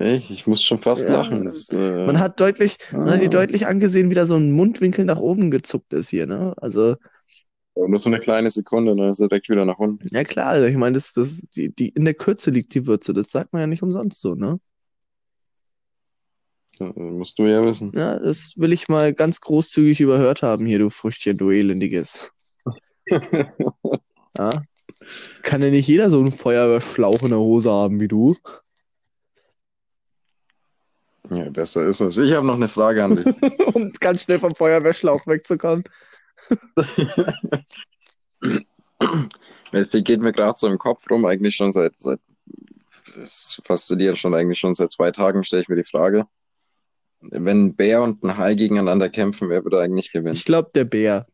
Ich, 0.00 0.30
ich 0.30 0.46
muss 0.46 0.62
schon 0.62 0.78
fast 0.78 1.08
Ja, 1.08 1.16
lachen. 1.16 1.44
Das, 1.44 1.68
äh, 1.70 2.06
Man 2.06 2.18
hat 2.18 2.40
deutlich, 2.40 2.76
man 2.92 3.10
hat 3.10 3.20
dir 3.20 3.26
ah, 3.26 3.30
deutlich 3.30 3.66
angesehen, 3.66 4.10
wie 4.10 4.14
da 4.14 4.26
so 4.26 4.36
ein 4.36 4.52
Mundwinkel 4.52 5.04
nach 5.04 5.18
oben 5.18 5.50
gezuckt 5.50 5.92
ist 5.92 6.10
hier, 6.10 6.26
ne? 6.26 6.54
Also, 6.56 6.96
nur 7.74 7.98
so 7.98 8.08
eine 8.08 8.18
kleine 8.18 8.48
Sekunde, 8.50 8.96
dann 8.96 9.10
ist 9.10 9.20
er 9.20 9.28
direkt 9.28 9.48
wieder 9.48 9.64
nach 9.64 9.78
unten. 9.78 10.08
ja 10.10 10.24
klar, 10.24 10.48
also 10.48 10.66
ich 10.66 10.76
meine, 10.76 10.94
das, 10.94 11.12
das, 11.12 11.46
die, 11.54 11.74
die, 11.74 11.90
in 11.90 12.04
der 12.04 12.14
Kürze 12.14 12.50
liegt 12.50 12.74
die 12.74 12.86
Würze, 12.86 13.12
das 13.12 13.30
sagt 13.30 13.52
man 13.52 13.60
ja 13.60 13.66
nicht 13.66 13.82
umsonst 13.82 14.20
so, 14.20 14.34
ne? 14.34 14.58
Das 16.78 16.92
musst 16.94 17.38
du 17.38 17.46
ja 17.46 17.64
wissen. 17.64 17.92
Ja, 17.94 18.18
das 18.18 18.52
will 18.56 18.72
ich 18.72 18.88
mal 18.88 19.14
ganz 19.14 19.40
großzügig 19.40 20.00
überhört 20.00 20.42
haben 20.42 20.66
hier, 20.66 20.78
du 20.78 20.90
Früchtchen, 20.90 21.36
du 21.36 21.50
elendiges. 21.50 22.32
Ja? 24.38 24.50
Kann 25.42 25.62
ja 25.62 25.70
nicht 25.70 25.88
jeder 25.88 26.10
so 26.10 26.20
einen 26.20 26.32
Feuerwehrschlauch 26.32 27.22
in 27.22 27.30
der 27.30 27.38
Hose 27.38 27.70
haben 27.70 28.00
wie 28.00 28.08
du. 28.08 28.36
Ja, 31.30 31.50
besser 31.50 31.86
ist 31.86 32.00
es. 32.00 32.16
Ich 32.18 32.32
habe 32.32 32.46
noch 32.46 32.54
eine 32.54 32.68
Frage 32.68 33.04
an 33.04 33.16
dich. 33.16 33.26
um 33.74 33.92
ganz 34.00 34.22
schnell 34.22 34.38
vom 34.38 34.54
Feuerwehrschlauch 34.54 35.26
wegzukommen. 35.26 35.84
Sie 39.86 40.04
geht 40.04 40.20
mir 40.20 40.32
gerade 40.32 40.56
so 40.56 40.68
im 40.68 40.78
Kopf 40.78 41.10
rum, 41.10 41.24
eigentlich 41.24 41.56
schon 41.56 41.72
seit, 41.72 41.96
seit 41.96 42.20
das 43.16 43.60
fasziniert 43.64 44.18
schon 44.18 44.34
eigentlich 44.34 44.58
schon 44.58 44.74
seit 44.74 44.90
zwei 44.90 45.10
Tagen, 45.10 45.44
stelle 45.44 45.62
ich 45.62 45.68
mir 45.68 45.76
die 45.76 45.84
Frage. 45.84 46.26
Wenn 47.20 47.66
ein 47.66 47.76
Bär 47.76 48.02
und 48.02 48.22
ein 48.22 48.36
Hai 48.36 48.54
gegeneinander 48.54 49.08
kämpfen, 49.08 49.48
wer 49.48 49.64
würde 49.64 49.80
eigentlich 49.80 50.12
gewinnen? 50.12 50.34
Ich 50.34 50.44
glaube, 50.44 50.70
der 50.74 50.84
Bär. 50.84 51.26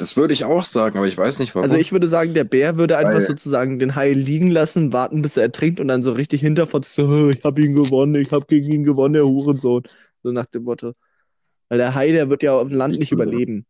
Das 0.00 0.16
würde 0.16 0.32
ich 0.32 0.44
auch 0.44 0.64
sagen, 0.64 0.96
aber 0.96 1.06
ich 1.06 1.18
weiß 1.18 1.40
nicht 1.40 1.54
warum. 1.54 1.64
Also 1.64 1.76
ich 1.76 1.92
würde 1.92 2.08
sagen, 2.08 2.32
der 2.32 2.44
Bär 2.44 2.76
würde 2.76 2.96
einfach 2.96 3.12
Weil- 3.14 3.20
sozusagen 3.20 3.78
den 3.78 3.94
Hai 3.96 4.12
liegen 4.14 4.48
lassen, 4.50 4.94
warten, 4.94 5.20
bis 5.20 5.36
er 5.36 5.42
ertrinkt 5.42 5.78
und 5.78 5.88
dann 5.88 6.02
so 6.02 6.12
richtig 6.12 6.40
hinterfotzen, 6.40 7.06
so, 7.06 7.12
"Oh, 7.12 7.28
ich 7.28 7.44
habe 7.44 7.60
ihn 7.60 7.74
gewonnen, 7.74 8.14
ich 8.14 8.32
habe 8.32 8.46
gegen 8.46 8.72
ihn 8.72 8.84
gewonnen, 8.84 9.12
der 9.12 9.26
Hurensohn. 9.26 9.82
So 10.22 10.32
nach 10.32 10.46
dem 10.46 10.64
Motto. 10.64 10.94
Weil 11.68 11.78
der 11.78 11.94
Hai, 11.94 12.12
der 12.12 12.30
wird 12.30 12.42
ja 12.42 12.54
auf 12.54 12.66
dem 12.68 12.78
Land 12.78 12.98
nicht 12.98 13.12
überleben. 13.12 13.66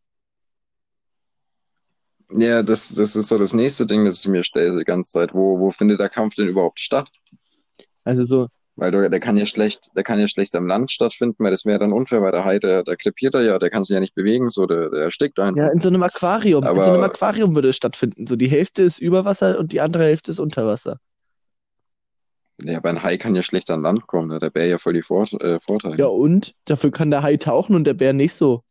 Ja, 2.32 2.62
das, 2.62 2.90
das 2.94 3.16
ist 3.16 3.26
so 3.26 3.38
das 3.38 3.52
nächste 3.52 3.86
Ding, 3.86 4.04
das 4.04 4.20
ich 4.20 4.28
mir 4.28 4.44
stelle 4.44 4.78
die 4.78 4.84
ganze 4.84 5.10
Zeit. 5.10 5.34
Wo, 5.34 5.58
wo 5.58 5.70
findet 5.70 5.98
der 5.98 6.08
Kampf 6.08 6.36
denn 6.36 6.46
überhaupt 6.48 6.78
statt? 6.78 7.08
Also 8.04 8.22
so, 8.22 8.46
Weil 8.80 8.92
der, 8.92 9.10
der 9.10 9.20
kann 9.20 9.36
ja 9.36 9.44
schlecht, 9.44 9.90
der 9.94 10.02
kann 10.04 10.18
ja 10.18 10.26
schlecht 10.26 10.54
am 10.56 10.66
Land 10.66 10.90
stattfinden, 10.90 11.36
weil 11.44 11.50
das 11.50 11.66
wäre 11.66 11.78
dann 11.78 11.92
unfair, 11.92 12.22
weil 12.22 12.32
der 12.32 12.46
Hai, 12.46 12.58
der, 12.58 12.82
der 12.82 12.96
krepiert 12.96 13.34
er 13.34 13.42
ja, 13.42 13.58
der 13.58 13.68
kann 13.68 13.84
sich 13.84 13.92
ja 13.92 14.00
nicht 14.00 14.14
bewegen, 14.14 14.48
so, 14.48 14.64
der, 14.64 14.88
der 14.88 15.02
erstickt 15.02 15.38
einfach. 15.38 15.60
ja, 15.60 15.68
in 15.68 15.80
so 15.80 15.90
einem 15.90 16.02
Aquarium. 16.02 16.64
in 16.66 16.82
so 16.82 16.90
einem 16.90 17.02
Aber- 17.02 17.12
Aquarium 17.12 17.54
würde 17.54 17.68
es 17.68 17.76
stattfinden. 17.76 18.26
So 18.26 18.36
die 18.36 18.48
Hälfte 18.48 18.80
ist 18.80 18.98
über 18.98 19.26
Wasser 19.26 19.58
und 19.58 19.72
die 19.72 19.82
andere 19.82 20.04
Hälfte 20.04 20.30
ist 20.30 20.38
unter 20.40 20.66
Wasser. 20.66 20.98
Ja, 22.62 22.78
aber 22.78 22.88
ein 22.88 23.02
Hai 23.02 23.18
kann 23.18 23.34
ja 23.36 23.42
schlecht 23.42 23.70
an 23.70 23.82
Land 23.82 24.06
kommen, 24.06 24.32
hat 24.32 24.40
der 24.40 24.48
Bär 24.50 24.66
ja 24.66 24.78
voll 24.78 24.94
die 24.94 25.02
Vor 25.02 25.24
äh, 25.42 25.60
Vorteile. 25.60 25.96
Ja, 25.96 26.06
und? 26.06 26.52
Dafür 26.64 26.90
kann 26.90 27.10
der 27.10 27.22
Hai 27.22 27.36
tauchen 27.36 27.74
und 27.74 27.84
der 27.84 27.94
Bär 27.94 28.14
nicht 28.14 28.32
so. 28.32 28.64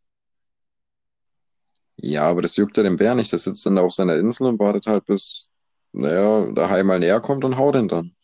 Ja, 1.97 2.23
aber 2.29 2.41
das 2.41 2.55
juckt 2.55 2.77
ja 2.77 2.83
den 2.83 2.97
Bär 2.97 3.13
nicht. 3.13 3.31
Der 3.31 3.37
sitzt 3.39 3.63
dann 3.65 3.75
da 3.75 3.83
auf 3.83 3.93
seiner 3.93 4.15
Insel 4.15 4.47
und 4.47 4.59
wartet 4.59 4.87
halt, 4.87 5.05
bis, 5.05 5.49
naja, 5.91 6.49
der 6.51 6.69
Hai 6.71 6.81
mal 6.81 6.97
näher 6.99 7.19
kommt 7.19 7.45
und 7.45 7.57
haut 7.57 7.75
ihn 7.75 7.87
dann. 7.87 8.15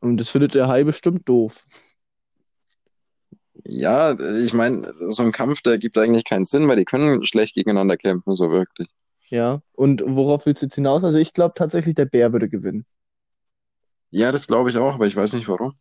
Und 0.00 0.18
das 0.18 0.30
findet 0.30 0.54
der 0.54 0.68
Hai 0.68 0.84
bestimmt 0.84 1.28
doof. 1.28 1.64
Ja, 3.64 4.18
ich 4.36 4.54
meine, 4.54 4.94
so 5.08 5.22
ein 5.22 5.32
Kampf, 5.32 5.62
der 5.62 5.78
gibt 5.78 5.98
eigentlich 5.98 6.24
keinen 6.24 6.44
Sinn, 6.44 6.68
weil 6.68 6.76
die 6.76 6.84
können 6.84 7.24
schlecht 7.24 7.54
gegeneinander 7.54 7.96
kämpfen, 7.96 8.34
so 8.34 8.50
wirklich. 8.50 8.88
Ja. 9.30 9.60
Und 9.72 10.02
worauf 10.06 10.46
willst 10.46 10.62
du 10.62 10.66
jetzt 10.66 10.76
hinaus? 10.76 11.04
Also 11.04 11.18
ich 11.18 11.32
glaube 11.32 11.54
tatsächlich, 11.54 11.94
der 11.94 12.06
Bär 12.06 12.32
würde 12.32 12.48
gewinnen. 12.48 12.86
Ja, 14.10 14.32
das 14.32 14.46
glaube 14.46 14.70
ich 14.70 14.76
auch, 14.78 14.94
aber 14.94 15.06
ich 15.06 15.16
weiß 15.16 15.34
nicht 15.34 15.48
warum. 15.48 15.74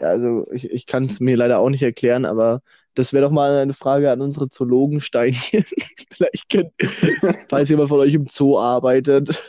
Ja, 0.00 0.08
also 0.08 0.44
ich, 0.52 0.70
ich 0.70 0.86
kann 0.86 1.04
es 1.04 1.20
mir 1.20 1.36
leider 1.36 1.58
auch 1.58 1.70
nicht 1.70 1.82
erklären, 1.82 2.24
aber 2.24 2.60
das 2.94 3.12
wäre 3.12 3.24
doch 3.24 3.30
mal 3.30 3.58
eine 3.58 3.72
Frage 3.72 4.10
an 4.10 4.20
unsere 4.20 4.50
Zoologensteinchen. 4.50 5.64
Vielleicht 6.12 6.50
könnt, 6.50 6.72
falls 7.48 7.68
jemand 7.70 7.88
von 7.88 8.00
euch 8.00 8.12
im 8.12 8.26
Zoo 8.26 8.58
arbeitet. 8.58 9.40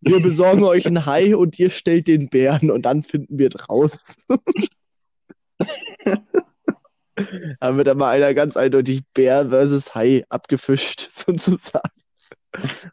Wir 0.00 0.20
besorgen 0.20 0.64
euch 0.64 0.86
einen 0.86 1.06
Hai 1.06 1.36
und 1.36 1.58
ihr 1.58 1.70
stellt 1.70 2.08
den 2.08 2.28
Bären 2.28 2.70
und 2.70 2.82
dann 2.82 3.02
finden 3.02 3.38
wir 3.38 3.50
draus. 3.50 4.16
Dann 7.60 7.76
wird 7.76 7.88
aber 7.88 8.08
einer 8.08 8.34
ganz 8.34 8.56
eindeutig 8.56 9.02
Bär 9.14 9.50
versus 9.50 9.94
Hai 9.94 10.24
abgefischt, 10.28 11.08
sozusagen. 11.10 11.90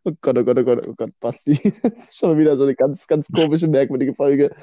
Oh 0.03 0.12
Gott, 0.21 0.38
oh 0.38 0.43
Gott, 0.43 0.58
oh 0.60 0.63
Gott, 0.63 0.88
oh 0.88 0.93
Gott, 0.95 1.12
Basti. 1.19 1.60
Das 1.84 2.10
ist 2.10 2.17
schon 2.17 2.38
wieder 2.38 2.58
so 2.58 2.63
eine 2.63 2.75
ganz, 2.75 3.08
ganz 3.08 3.27
komische, 3.27 3.67
merkwürdige 3.67 4.13
Folge. 4.13 4.55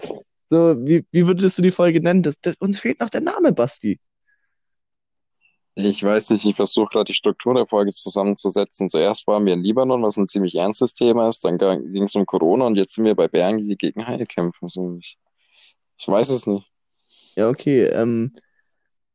So, 0.50 0.76
wie, 0.86 1.04
wie 1.10 1.26
würdest 1.26 1.58
du 1.58 1.62
die 1.62 1.70
Folge 1.70 2.00
nennen? 2.00 2.22
Das, 2.22 2.40
das, 2.40 2.54
uns 2.58 2.78
fehlt 2.78 3.00
noch 3.00 3.10
der 3.10 3.20
Name, 3.20 3.52
Basti. 3.52 3.98
Ich 5.78 6.02
weiß 6.02 6.30
nicht, 6.30 6.46
ich 6.46 6.56
versuche 6.56 6.88
gerade 6.90 7.04
die 7.04 7.12
Struktur 7.12 7.52
der 7.52 7.66
Folge 7.66 7.90
zusammenzusetzen. 7.90 8.88
Zuerst 8.88 9.26
waren 9.26 9.44
wir 9.44 9.52
in 9.52 9.62
Libanon, 9.62 10.02
was 10.02 10.16
ein 10.16 10.26
ziemlich 10.26 10.54
ernstes 10.54 10.94
Thema 10.94 11.28
ist, 11.28 11.44
dann 11.44 11.58
ging 11.58 12.04
es 12.04 12.14
um 12.14 12.24
Corona 12.24 12.66
und 12.66 12.76
jetzt 12.76 12.94
sind 12.94 13.04
wir 13.04 13.14
bei 13.14 13.28
Bären, 13.28 13.58
die 13.58 13.76
gegen 13.76 14.06
Haie 14.06 14.24
kämpfen. 14.24 14.68
So, 14.68 14.96
ich, 14.98 15.18
ich 15.98 16.08
weiß 16.08 16.30
es 16.30 16.46
nicht. 16.46 16.66
Ja, 17.34 17.50
okay. 17.50 17.84
Ähm, 17.88 18.34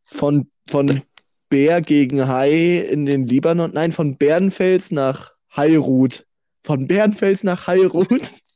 von, 0.03 0.51
von 0.67 1.01
Bär 1.49 1.81
gegen 1.81 2.27
Hai 2.27 2.77
in 2.77 3.07
den 3.07 3.25
Libanon. 3.25 3.71
Nein, 3.73 3.91
von 3.91 4.17
Bärenfels 4.17 4.91
nach 4.91 5.31
Hairut. 5.49 6.27
Von 6.63 6.85
Bärenfels 6.85 7.43
nach 7.43 7.65
Hairut. 7.65 8.07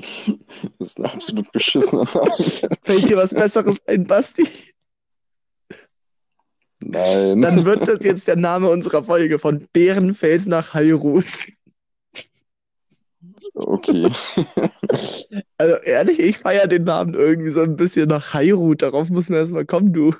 Das 0.78 0.90
ist 0.90 0.98
ein 0.98 1.06
absolut 1.06 1.50
beschissener 1.52 2.04
Name. 2.04 2.76
Fällt 2.84 3.08
dir 3.08 3.16
was 3.16 3.34
Besseres 3.34 3.78
ein, 3.86 4.06
Basti? 4.06 4.46
Nein. 6.80 7.42
Dann 7.42 7.64
wird 7.64 7.86
das 7.86 7.98
jetzt 8.02 8.26
der 8.26 8.36
Name 8.36 8.68
unserer 8.70 9.04
Folge. 9.04 9.38
Von 9.38 9.66
Bärenfels 9.72 10.46
nach 10.46 10.74
Hairut. 10.74 11.26
Okay. 13.54 14.10
Also 15.58 15.76
ehrlich, 15.82 16.18
ich 16.18 16.38
feiere 16.38 16.66
den 16.66 16.84
Namen 16.84 17.14
irgendwie 17.14 17.50
so 17.50 17.60
ein 17.60 17.76
bisschen 17.76 18.08
nach 18.08 18.32
Hairut. 18.32 18.82
Darauf 18.82 19.10
muss 19.10 19.28
man 19.28 19.40
erstmal 19.40 19.66
kommen, 19.66 19.92
du. 19.92 20.14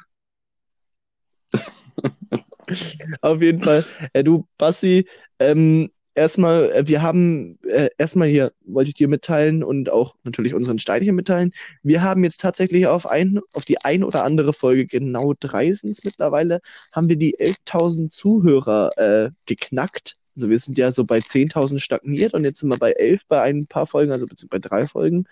Auf 3.23 3.41
jeden 3.41 3.63
Fall. 3.63 3.85
Äh, 4.13 4.23
du, 4.23 4.47
Bassi, 4.59 5.09
ähm, 5.39 5.91
erstmal, 6.15 6.71
äh, 6.73 6.89
wir 6.89 7.03
haben, 7.03 7.59
äh, 7.65 7.89
erstmal 7.99 8.29
hier 8.29 8.51
wollte 8.65 8.89
ich 8.89 8.95
dir 8.95 9.09
mitteilen 9.09 9.63
und 9.65 9.91
auch 9.91 10.17
natürlich 10.25 10.55
unseren 10.55 10.79
Steinchen 10.79 11.15
mitteilen. 11.15 11.53
Wir 11.83 12.03
haben 12.03 12.25
jetzt 12.25 12.41
tatsächlich 12.41 12.87
auf, 12.87 13.07
ein, 13.07 13.41
auf 13.55 13.65
die 13.65 13.79
ein 13.85 14.05
oder 14.05 14.25
andere 14.25 14.53
Folge, 14.53 14.87
genau 14.87 15.35
drei 15.39 15.73
sind 15.73 15.91
es 15.91 16.05
mittlerweile, 16.05 16.61
haben 16.93 17.09
wir 17.09 17.17
die 17.17 17.39
11.000 17.39 18.11
Zuhörer 18.11 18.91
äh, 18.99 19.31
geknackt. 19.47 20.17
Also 20.37 20.49
wir 20.51 20.59
sind 20.59 20.79
ja 20.79 20.93
so 20.93 21.05
bei 21.05 21.21
10.000 21.21 21.81
stagniert 21.81 22.35
und 22.35 22.45
jetzt 22.45 22.61
sind 22.61 22.71
wir 22.71 22.79
bei 22.79 22.93
11 22.93 23.27
bei 23.29 23.43
ein 23.43 23.67
paar 23.67 23.87
Folgen, 23.87 24.13
also 24.13 24.27
beziehungsweise 24.27 24.61
bei 24.61 24.69
drei 24.69 24.87
Folgen. 24.87 25.27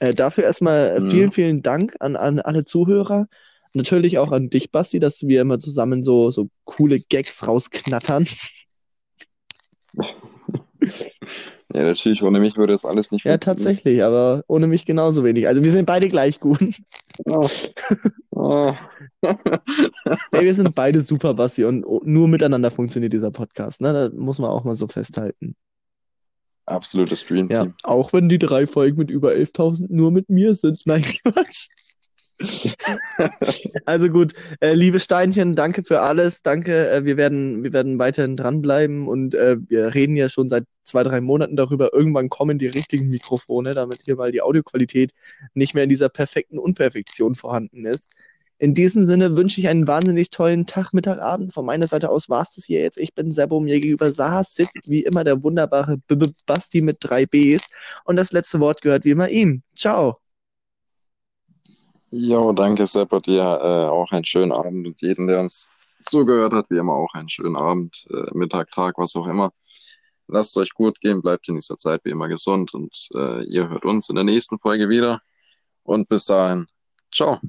Äh, 0.00 0.14
dafür 0.14 0.44
erstmal 0.44 0.96
äh, 0.96 1.00
Mhm. 1.00 1.10
vielen, 1.10 1.30
vielen 1.32 1.62
Dank 1.62 1.96
an, 2.00 2.16
an 2.16 2.40
alle 2.40 2.64
Zuhörer. 2.64 3.28
Natürlich 3.74 4.18
auch 4.18 4.32
an 4.32 4.50
dich, 4.50 4.70
Basti, 4.70 5.00
dass 5.00 5.26
wir 5.26 5.42
immer 5.42 5.58
zusammen 5.58 6.04
so, 6.04 6.30
so 6.30 6.48
coole 6.64 7.00
Gags 7.00 7.46
rausknattern. 7.46 8.26
Ja, 11.74 11.82
natürlich, 11.82 12.22
ohne 12.22 12.38
mich 12.38 12.56
würde 12.56 12.72
das 12.72 12.84
alles 12.84 13.10
nicht 13.10 13.24
Ja, 13.24 13.32
funktionieren. 13.32 13.40
tatsächlich, 13.58 14.02
aber 14.04 14.44
ohne 14.46 14.66
mich 14.68 14.86
genauso 14.86 15.24
wenig. 15.24 15.48
Also 15.48 15.62
wir 15.64 15.70
sind 15.72 15.84
beide 15.84 16.08
gleich 16.08 16.38
gut. 16.40 16.60
Oh. 17.24 17.48
Oh. 18.38 18.74
Ey, 20.30 20.44
wir 20.44 20.54
sind 20.54 20.74
beide 20.74 21.00
super, 21.00 21.32
Basti, 21.32 21.64
und 21.64 21.86
nur 22.06 22.28
miteinander 22.28 22.70
funktioniert 22.70 23.14
dieser 23.14 23.30
Podcast, 23.30 23.80
ne? 23.80 23.92
Da 23.94 24.10
muss 24.14 24.38
man 24.38 24.50
auch 24.50 24.62
mal 24.64 24.74
so 24.74 24.86
festhalten. 24.88 25.56
Absolutes 26.66 27.24
Dream 27.24 27.48
Ja, 27.50 27.68
auch 27.82 28.12
wenn 28.12 28.28
die 28.28 28.38
drei 28.38 28.66
Folgen 28.66 28.98
mit 28.98 29.10
über 29.10 29.32
11.000 29.32 29.86
nur 29.88 30.10
mit 30.10 30.28
mir 30.28 30.54
sind. 30.54 30.82
Nein, 30.84 31.02
Quatsch. 31.24 31.68
Also 33.86 34.08
gut, 34.08 34.34
äh, 34.60 34.74
liebe 34.74 35.00
Steinchen, 35.00 35.56
danke 35.56 35.82
für 35.84 36.00
alles. 36.00 36.42
Danke, 36.42 36.90
äh, 36.90 37.04
wir 37.04 37.16
werden, 37.16 37.62
wir 37.62 37.72
werden 37.72 37.98
weiterhin 37.98 38.36
dranbleiben 38.36 39.08
und 39.08 39.34
äh, 39.34 39.56
wir 39.68 39.94
reden 39.94 40.16
ja 40.16 40.28
schon 40.28 40.48
seit 40.48 40.64
zwei, 40.84 41.02
drei 41.02 41.20
Monaten 41.20 41.56
darüber. 41.56 41.92
Irgendwann 41.92 42.28
kommen 42.28 42.58
die 42.58 42.66
richtigen 42.66 43.08
Mikrofone, 43.08 43.72
damit 43.72 44.02
hier 44.04 44.16
mal 44.16 44.32
die 44.32 44.42
Audioqualität 44.42 45.12
nicht 45.54 45.74
mehr 45.74 45.84
in 45.84 45.90
dieser 45.90 46.08
perfekten 46.08 46.58
Unperfektion 46.58 47.34
vorhanden 47.34 47.86
ist. 47.86 48.10
In 48.58 48.72
diesem 48.72 49.04
Sinne 49.04 49.36
wünsche 49.36 49.60
ich 49.60 49.68
einen 49.68 49.86
wahnsinnig 49.86 50.30
tollen 50.30 50.66
Tag, 50.66 50.94
Mittag, 50.94 51.18
Abend. 51.18 51.52
Von 51.52 51.66
meiner 51.66 51.86
Seite 51.86 52.08
aus 52.08 52.30
war 52.30 52.42
es 52.42 52.54
das 52.54 52.64
hier 52.64 52.80
jetzt. 52.80 52.96
Ich 52.96 53.14
bin 53.14 53.30
Sebo, 53.30 53.60
mir 53.60 53.78
gegenüber 53.80 54.12
saß, 54.12 54.54
sitzt 54.54 54.88
wie 54.88 55.02
immer 55.02 55.24
der 55.24 55.42
wunderbare 55.42 55.98
B 56.08 56.14
-B 56.14 56.32
Basti 56.46 56.80
mit 56.80 56.96
drei 57.00 57.26
Bs. 57.26 57.68
Und 58.04 58.16
das 58.16 58.32
letzte 58.32 58.58
Wort 58.60 58.80
gehört 58.80 59.04
wie 59.04 59.10
immer 59.10 59.28
ihm. 59.28 59.62
Ciao. 59.76 60.25
Jo, 62.10 62.52
danke, 62.52 62.86
Seppo, 62.86 63.18
dir 63.20 63.42
äh, 63.42 63.86
auch 63.88 64.12
einen 64.12 64.24
schönen 64.24 64.52
Abend 64.52 64.86
und 64.86 65.00
jeden, 65.02 65.26
der 65.26 65.40
uns 65.40 65.68
zugehört 66.08 66.52
hat, 66.52 66.70
wie 66.70 66.78
immer 66.78 66.94
auch 66.94 67.12
einen 67.14 67.28
schönen 67.28 67.56
Abend, 67.56 68.06
äh, 68.10 68.30
Mittag, 68.32 68.70
Tag, 68.70 68.96
was 68.98 69.16
auch 69.16 69.26
immer. 69.26 69.52
Lasst 70.28 70.56
euch 70.56 70.70
gut 70.72 71.00
gehen, 71.00 71.20
bleibt 71.22 71.48
in 71.48 71.56
dieser 71.56 71.76
Zeit 71.76 72.04
wie 72.04 72.10
immer 72.10 72.28
gesund 72.28 72.74
und 72.74 73.08
äh, 73.14 73.44
ihr 73.44 73.68
hört 73.68 73.84
uns 73.84 74.08
in 74.08 74.14
der 74.14 74.24
nächsten 74.24 74.58
Folge 74.58 74.88
wieder. 74.88 75.20
Und 75.82 76.08
bis 76.08 76.24
dahin, 76.24 76.66
ciao. 77.12 77.40